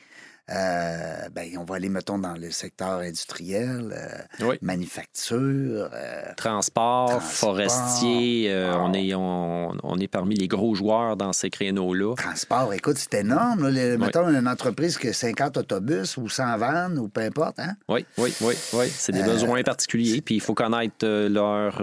[0.49, 4.57] Euh, ben, on va aller, mettons, dans le secteur industriel, euh, Oui.
[4.63, 5.91] manufacture.
[5.93, 7.23] euh, Transport, Transport.
[7.23, 12.15] forestier, on, est, on, on est parmi les gros joueurs dans ces créneaux-là.
[12.17, 12.73] transport.
[12.75, 13.69] Écoute, c'est énorme.
[13.69, 13.71] là.
[13.71, 14.05] Le- Oui.
[14.07, 17.59] Mettons une entreprise qui a 50 autobus ou 100 vannes ou peu importe.
[17.59, 17.75] Hein?
[17.89, 18.87] Oui, oui, oui, oui.
[18.89, 20.21] C'est des besoins particuliers.
[20.23, 21.77] Puis il faut connaître leur,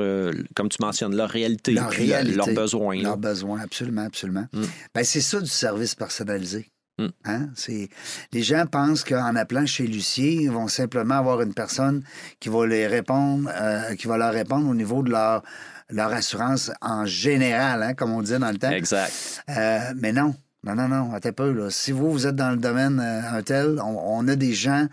[0.56, 3.02] comme tu mentionnes, leur réalité, Leur leurs besoins.
[3.02, 4.45] Leurs besoins, absolument, absolument.
[4.54, 4.63] Mm.
[4.95, 6.69] Ben, c'est ça du service personnalisé.
[6.99, 7.08] Mm.
[7.25, 7.49] Hein?
[7.56, 7.89] C'est...
[8.32, 12.03] Les gens pensent qu'en appelant chez Lucier, ils vont simplement avoir une personne
[12.39, 15.43] qui va les répondre, euh, qui va leur répondre au niveau de leur,
[15.89, 18.69] leur assurance en général, hein, comme on disait dans le temps.
[18.69, 19.43] Exact.
[19.49, 21.51] Euh, mais non, non, non, non, attends un peu.
[21.51, 21.69] Là.
[21.69, 24.88] Si vous, vous êtes dans le domaine euh, un tel, on, on a des gens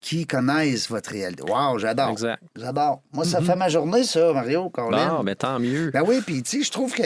[0.00, 1.42] qui connaissent votre réalité.
[1.42, 2.10] Wow, j'adore.
[2.10, 2.42] Exact.
[2.56, 3.02] J'adore.
[3.12, 5.16] Moi, ça fait ma journée, ça, Mario, Colin.
[5.16, 5.90] Bon, ben tant mieux.
[5.90, 7.02] Ben oui, puis tu sais, je trouve que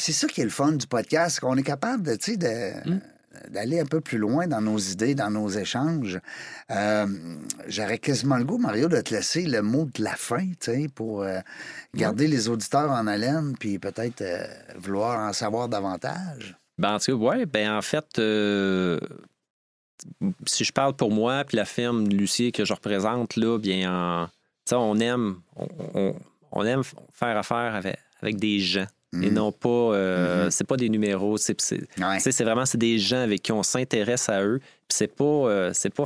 [0.00, 2.90] c'est ça qui est le fun du podcast, qu'on est capable de, tu sais, de-
[2.90, 3.00] Mm.
[3.50, 6.18] d'aller un peu plus loin dans nos idées, dans nos échanges.
[6.70, 7.06] Euh,
[7.68, 10.86] J'aurais quasiment le goût, Mario, de te laisser le mot de la fin, tu sais,
[10.94, 11.38] pour euh,
[11.94, 14.44] garder les auditeurs en haleine, puis peut-être euh,
[14.76, 16.56] vouloir en savoir davantage.
[16.76, 18.98] Ben, en tout cas, ouais, ben en fait, euh,
[20.46, 24.26] si je parle pour moi, puis la firme Lucie que je représente, là, bien, en-
[24.26, 24.32] tu
[24.70, 26.16] sais, on aime, on, on-
[26.52, 26.82] on aime
[27.12, 28.86] faire affaire avec, avec des gens.
[29.12, 29.34] Et Mm.
[29.34, 30.50] non pas, euh, Mhm.
[30.52, 31.56] c'est pas des numéros, c'est,
[31.98, 32.18] Ouais.
[32.44, 34.60] vraiment des gens avec qui on s'intéresse à eux.
[34.60, 36.04] Puis c'est pas, euh, c'est pas,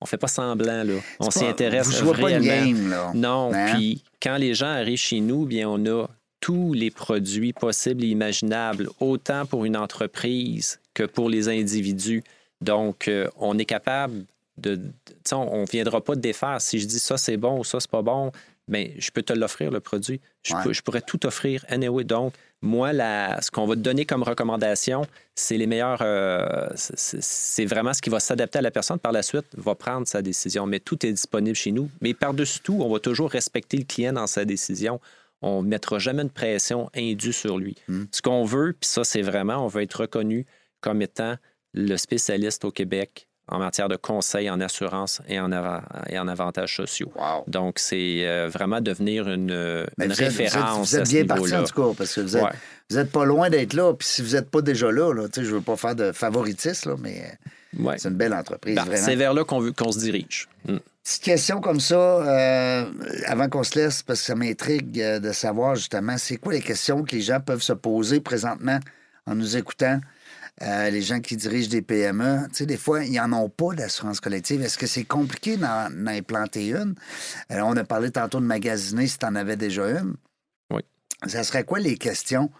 [0.00, 0.94] on fait pas semblant là.
[1.18, 2.78] On s'y intéresse Vous jouez pas une réellement.
[2.80, 3.10] game, là.
[3.14, 3.74] Non, Hein?
[3.74, 6.06] puis quand les gens arrivent chez nous, bien on a
[6.40, 12.22] tous les produits possibles et imaginables, autant pour une entreprise que pour les individus.
[12.60, 14.24] Donc, euh, on est capable
[14.56, 14.76] de.
[14.76, 14.82] tu
[15.24, 16.60] sais, on ne viendra pas de défaire.
[16.60, 18.30] Si je dis ça, c'est bon ou ça, c'est pas bon,
[18.68, 20.20] mais je peux te l'offrir, le produit.
[20.42, 20.62] Je, Ouais.
[20.62, 22.04] peux- je pourrais tout offrir anyway.
[22.04, 26.00] Donc, moi, la, ce qu'on va te donner comme recommandation, c'est les meilleurs.
[26.02, 28.98] euh, c'est- vraiment ce qui va s'adapter à la personne.
[28.98, 30.66] Par la suite, va prendre sa décision.
[30.66, 31.88] Mais tout est disponible chez nous.
[32.00, 35.00] Mais par-dessus tout, on va toujours respecter le client dans sa décision.
[35.40, 37.76] On ne mettra jamais de pression indue sur lui.
[37.86, 38.04] Mm.
[38.10, 40.46] Ce qu'on veut, puis ça, c'est vraiment, on veut être reconnu
[40.80, 41.36] comme étant
[41.74, 46.28] le spécialiste au Québec en matière de conseil en assurance et en, ava- et en
[46.28, 47.10] avantages sociaux.
[47.16, 47.44] Wow.
[47.46, 51.54] Donc, c'est euh, vraiment devenir une, une vous êtes- vous êtes- référence Vous bien parti
[51.56, 52.50] en tout cas, parce que vous êtes, Ouais.
[52.90, 53.92] vous êtes pas loin d'être là.
[53.94, 56.96] Puis si vous n'êtes pas déjà là, là je veux pas faire de favoritisme, là,
[57.00, 57.22] mais
[57.78, 57.94] euh, Ouais.
[57.98, 60.48] c'est une belle entreprise, Ben, c'est vers là qu'on veut- qu'on se dirige.
[60.66, 60.76] Mm.
[61.04, 62.84] Petite question comme ça, euh,
[63.26, 67.02] avant qu'on se laisse, parce que ça m'intrigue de savoir justement, c'est quoi les questions
[67.02, 68.78] que les gens peuvent se poser présentement
[69.26, 70.00] en nous écoutant?
[70.62, 73.74] Euh, les gens qui dirigent des PME, tu sais, des fois, ils n'en ont pas
[73.74, 74.60] d'assurance collective.
[74.62, 76.94] Est-ce que c'est compliqué d'en implanter une?
[77.52, 80.16] Euh, on a parlé tantôt de magasiner si tu en avais déjà une.
[80.72, 80.80] Oui.
[81.26, 82.50] Ça serait quoi les questions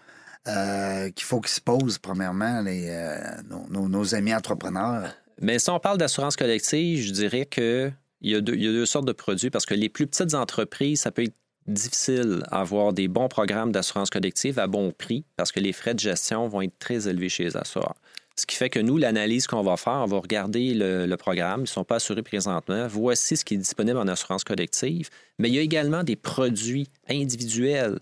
[0.47, 3.17] euh, qu'il faut qu'ils se posent, premièrement, les, euh,
[3.49, 5.13] nos, nos- nos amis entrepreneurs?
[5.41, 7.91] Mais si on parle d'assurance collective, je dirais que
[8.21, 10.07] il y, a deux, il y a deux sortes de produits parce que les plus
[10.07, 11.35] petites entreprises, ça peut être
[11.69, 15.93] difficile à avoir des bons programmes d'assurance collective à bon prix parce que les frais
[15.93, 17.95] de gestion vont être très élevés chez les assureurs.
[18.35, 21.61] Ce qui fait que nous, l'analyse qu'on va faire, on va regarder le, le programme.
[21.61, 22.87] Ils ne sont pas assurés présentement.
[22.87, 25.09] Voici ce qui est disponible en assurance collective.
[25.39, 27.99] Mais il y a également des produits individuels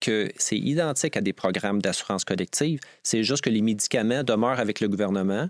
[0.00, 2.80] que c'est identique à des programmes d'assurance collective.
[3.02, 5.48] C'est juste que les médicaments demeurent avec le gouvernement.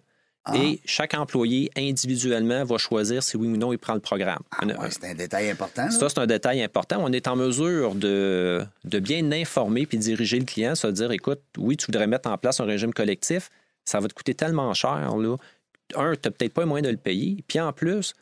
[0.48, 0.56] Ah.
[0.56, 4.42] Et chaque employé individuellement va choisir si oui ou non il prend le programme.
[4.50, 5.90] Ah, ouais, c'est un détail important.
[5.90, 6.96] ça, c'est un détail important.
[7.00, 11.40] On est en mesure de, de bien informer puis diriger le client, se dire écoute,
[11.58, 13.50] oui, tu voudrais mettre en place un régime collectif,
[13.84, 15.16] ça va te coûter tellement cher.
[15.16, 15.36] Là.
[15.96, 17.44] Un, tu n'as peut-être pas les moyens de le payer.
[17.46, 18.14] Puis en plus,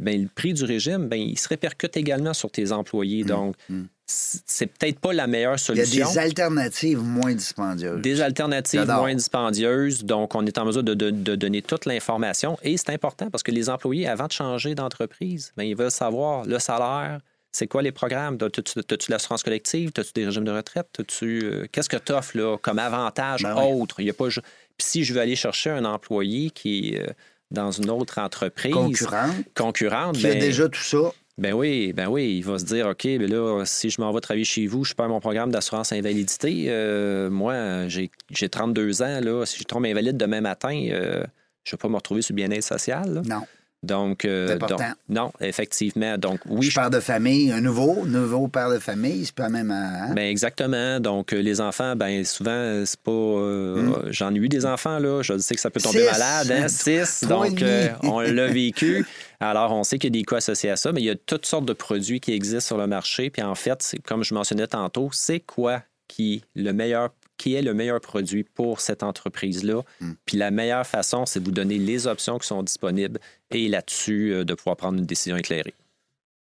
[0.00, 3.24] ben, le prix du régime, ben, il se répercute également sur tes employés.
[3.24, 3.82] Donc, mm.
[4.06, 6.10] c'est peut-être pas la meilleure Il y a solution.
[6.10, 8.02] des alternatives moins dispendieuses.
[8.02, 10.04] Des alternatives moins dispendieuses.
[10.04, 12.58] Donc, on est en mesure de, de- de donner toute l'information.
[12.62, 16.44] Et c'est important parce que les employés, avant de changer d'entreprise, ben, ils veulent savoir
[16.44, 17.20] le salaire,
[17.52, 18.38] c'est quoi les programmes.
[18.40, 19.90] As-tu l'assurance collective?
[19.96, 20.86] As-tu des régimes de retraite?
[21.22, 23.80] Euh, Qu'est-ce que tu offres là, comme avantage Ben oui.
[23.82, 24.00] autre?
[24.00, 24.42] Il y a pas, Puis
[24.78, 27.12] si je veux aller chercher un employé qui est euh,
[27.50, 31.12] dans une autre entreprise concurrente concurrente, qui a ben, déjà tout ça.
[31.38, 34.20] ben oui, ben oui, il va se dire, OK, ben là, si je m'en vais
[34.20, 36.66] travailler chez vous, je perds mon programme d'assurance invalidité.
[36.68, 39.44] Euh, moi, j'ai j'ai 32 ans, là.
[39.46, 41.24] Si je tombe invalide demain matin, euh,
[41.64, 43.14] je ne vais pas me retrouver sur le bien-être social.
[43.14, 43.22] là.
[43.24, 43.42] Non.
[43.82, 46.18] Donc, euh, donc- non, effectivement.
[46.18, 49.48] Donc, oui, je je père de famille, un nouveau, nouveau père de famille, c'est pas
[49.48, 50.10] même un.
[50.10, 50.12] hein?
[50.14, 51.00] Ben exactement.
[51.00, 53.10] Donc, euh, les enfants, ben souvent, c'est pas.
[53.10, 55.22] euh, J'en ai eu des enfants, là.
[55.22, 56.00] Je sais que ça peut tomber.
[56.04, 56.10] Six.
[56.10, 56.68] malade, hein?
[56.68, 57.24] Six.
[57.26, 59.06] Donc, euh, on l'a vécu.
[59.40, 61.16] Alors, on sait qu'il y a des coûts associés à ça, mais il y a
[61.16, 63.30] toutes sortes de produits qui existent sur le marché.
[63.30, 67.10] Puis, en fait, comme je mentionnais tantôt, c'est quoi qui le meilleur
[67.40, 69.80] qui est le meilleur produit pour cette entreprise-là.
[70.00, 70.12] Hmm.
[70.26, 73.18] Puis la meilleure façon, c'est de vous donner les options qui sont disponibles
[73.50, 75.72] et là-dessus, euh, de pouvoir prendre une décision éclairée.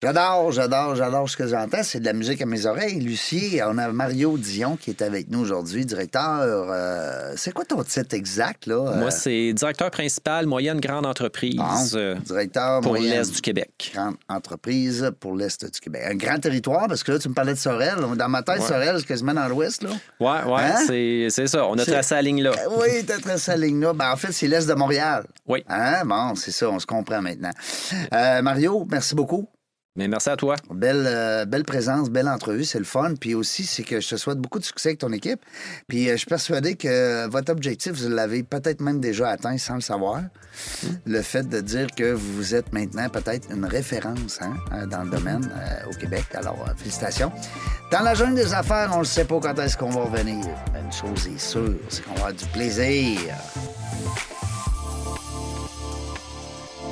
[0.05, 1.81] J'adore, j'adore, j'adore ce que j'entends.
[1.81, 2.99] C'est de la musique à mes oreilles.
[2.99, 6.41] Lucie, on a Mario Dion qui est avec nous aujourd'hui, directeur.
[6.69, 8.75] euh, c'est quoi ton titre exact, là?
[8.97, 11.55] Moi, Euh, c'est directeur principal, moyenne grande entreprise.
[11.55, 13.93] bon, euh, directeur pour l'Est du Québec.
[13.95, 16.03] Grande entreprise pour l'Est du Québec.
[16.11, 17.95] Un grand territoire, parce que là, tu me parlais de Sorel.
[18.17, 18.67] Dans ma tête, Ouais.
[18.67, 19.89] Sorel, c'est quasiment dans l'Ouest, là.
[20.19, 20.83] Ouais, ouais, Hein?
[20.85, 21.65] c'est, c'est ça.
[21.65, 22.51] On a tracé la ligne là.
[22.51, 23.93] Euh, Oui, t'as tracé la ligne là.
[23.93, 25.25] Ben, en fait, c'est l'Est de Montréal.
[25.47, 25.63] Oui.
[25.69, 26.03] Hein?
[26.05, 27.51] Bon, c'est ça, on se comprend maintenant.
[28.13, 29.47] Euh, Mario, merci beaucoup.
[29.97, 30.55] Mais merci à toi.
[30.69, 33.13] Belle, euh, belle présence, belle entrevue, c'est le fun.
[33.19, 35.39] Puis aussi, c'est que je te souhaite beaucoup de succès avec ton équipe.
[35.87, 39.75] Puis euh, je suis persuadé que votre objectif, vous l'avez peut-être même déjà atteint sans
[39.75, 40.21] le savoir.
[41.05, 45.11] Le fait de dire que vous êtes maintenant peut-être une référence hein, euh, dans le
[45.11, 45.49] domaine
[45.89, 46.25] au Québec.
[46.33, 47.31] Alors, félicitations.
[47.89, 50.45] Dans la jungle des affaires, on ne sait pas quand est-ce qu'on va revenir.
[50.77, 53.17] Une chose est sûre, c'est qu'on va avoir du plaisir.